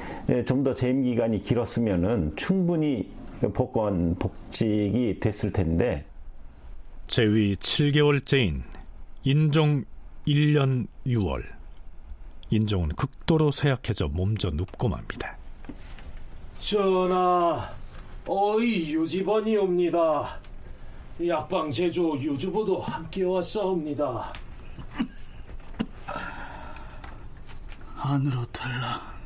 좀 0.46 0.62
더 0.62 0.74
재임 0.74 1.02
기간이 1.02 1.40
길었으면은 1.42 2.32
충분히 2.36 3.10
복권 3.52 4.14
복직이 4.16 5.18
됐을 5.20 5.52
텐데 5.52 6.04
재위 7.08 7.56
7개월째인 7.56 8.62
인종 9.24 9.82
1년 10.26 10.86
6월 11.06 11.42
인종은 12.50 12.90
극도로 12.90 13.50
쇠약해져 13.50 14.08
몸져 14.08 14.50
눕고 14.50 14.88
맙니다. 14.88 15.36
전하, 16.60 17.72
어이 18.26 18.92
유지번이옵니다. 18.92 20.38
약방 21.26 21.70
제조 21.72 22.16
유주보도 22.18 22.80
함께 22.82 23.24
왔사옵니다. 23.24 24.32
안으로 27.96 28.44
들라. 28.52 29.17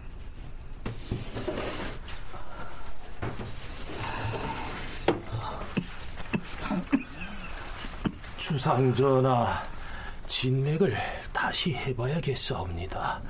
주상전하, 8.53 9.67
진맥을 10.27 10.95
다시 11.33 11.73
해봐야겠사옵니다. 11.73 13.23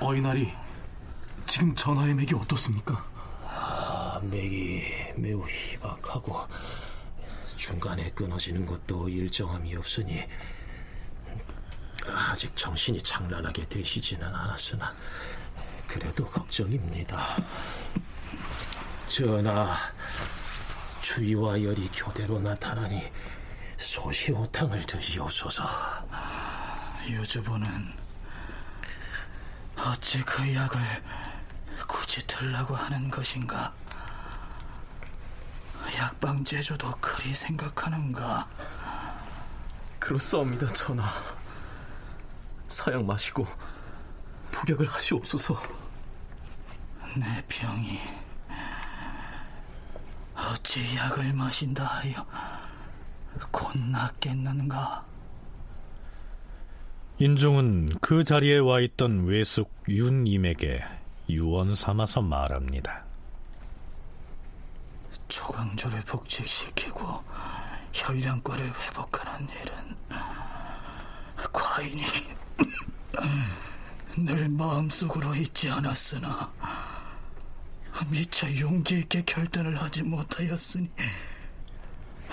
어이날이 0.00 0.52
지금 1.46 1.74
전하의 1.74 2.14
맥이 2.14 2.32
어떻습니까? 2.36 3.04
아, 3.42 4.20
맥이 4.22 4.84
매우 5.16 5.44
희박하고 5.44 6.46
중간에 7.56 8.08
끊어지는 8.12 8.64
것도 8.66 9.08
일정함이 9.08 9.74
없으니 9.74 10.24
아직 12.06 12.56
정신이 12.56 13.02
장난하게 13.02 13.68
되시지는 13.68 14.32
않았으나 14.32 14.94
그래도 15.88 16.24
걱정입니다. 16.28 17.18
전하, 19.06 19.76
추위와 21.00 21.62
열이 21.62 21.88
교대로 21.94 22.38
나타나니 22.38 23.10
소시오탕을 23.76 24.84
드시옵소서. 24.84 25.64
유주부는 27.08 27.94
어찌 29.78 30.22
그 30.22 30.54
약을 30.54 30.80
굳이 31.86 32.26
들라고 32.26 32.74
하는 32.74 33.10
것인가? 33.10 33.72
약방 35.96 36.42
제조도 36.42 36.90
그리 37.00 37.32
생각하는가? 37.32 38.48
그렇사옵니다, 40.00 40.66
전하. 40.72 41.12
사약 42.68 43.04
마시고 43.04 43.46
복약을 44.50 44.88
하시옵소서. 44.88 45.62
내 47.14 47.42
병이 47.48 48.25
어찌 50.36 50.96
약을 50.96 51.32
마신다 51.32 51.84
하여 51.84 52.26
곧 53.50 53.76
낫겠는가? 53.78 55.04
인종은 57.18 57.94
그 58.00 58.24
자리에 58.24 58.58
와 58.58 58.80
있던 58.80 59.24
외숙 59.24 59.72
윤임에게 59.88 60.84
유언 61.30 61.74
삼아서 61.74 62.20
말합니다. 62.20 63.04
조광조를 65.28 66.00
복직시키고 66.02 67.24
혈량과를 67.92 68.66
회복하는 68.66 69.48
일은 69.48 69.96
과인이 71.52 72.04
늘 74.16 74.48
마음속으로 74.50 75.34
있지 75.36 75.70
않았으나 75.70 76.52
미처 78.04 78.46
용기 78.58 78.98
있게 79.00 79.22
결단을 79.22 79.80
하지 79.80 80.02
못하였으니 80.02 80.90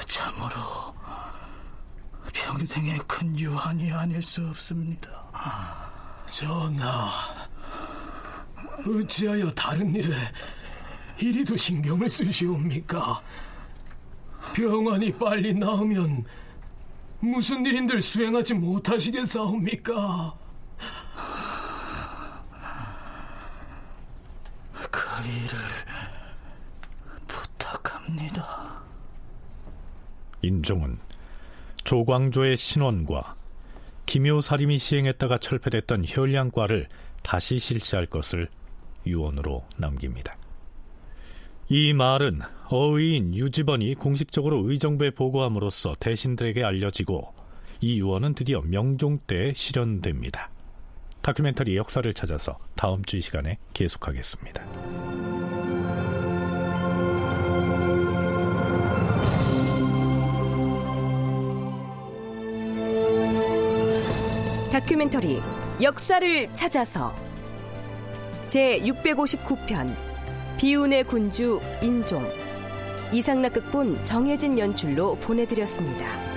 참으로 0.06 0.94
평생의 2.34 3.00
큰 3.08 3.38
유한이 3.38 3.92
아닐 3.92 4.22
수 4.22 4.46
없습니다. 4.48 5.10
전하, 6.26 7.10
어찌하여 8.86 9.52
다른 9.52 9.94
일에 9.96 10.16
이리도 11.20 11.56
신경을 11.56 12.10
쓰시옵니까? 12.10 13.22
병환이 14.54 15.18
빨리 15.18 15.54
나으면 15.54 16.26
무슨 17.20 17.66
일인들 17.66 18.02
수행하지 18.02 18.56
못하시겠사옵니까? 18.56 20.43
그 25.24 25.30
일을 25.30 25.58
부탁합니다. 27.28 28.84
인종은 30.42 31.00
조광조의 31.86 32.58
신원과 32.58 33.36
김효사림이 34.06 34.78
시행했다가 34.78 35.38
철폐됐던 35.38 36.04
혈량과를 36.06 36.90
다시 37.24 37.58
실시할 37.58 38.06
것을 38.06 38.50
유언으로 39.08 39.66
남깁니다. 39.78 40.36
이 41.70 41.94
말은 41.94 42.42
어의인 42.68 43.34
유지번이 43.34 43.96
공식적으로 43.96 44.70
의정부에 44.70 45.12
보고함으로써 45.12 45.96
대신들에게 46.00 46.62
알려지고 46.62 47.34
이 47.80 48.00
유언은 48.00 48.36
드디어 48.36 48.62
명종 48.62 49.20
때 49.26 49.54
실현됩니다. 49.54 50.53
다큐멘터리 51.24 51.78
역사를 51.78 52.14
찾아서 52.14 52.58
다음 52.76 53.02
주 53.06 53.16
이 53.18 53.22
시간에 53.22 53.58
계속하겠습니다. 53.74 54.62
다큐멘터리 64.72 65.40
역사를 65.82 66.54
찾아서 66.54 67.16
제 68.48 68.80
659편 68.80 69.96
비운의 70.58 71.04
군주 71.06 71.62
인종 71.82 72.30
이상락 73.14 73.54
극본 73.54 74.04
정혜진 74.04 74.58
연출로 74.60 75.16
보내드렸습니다. 75.18 76.33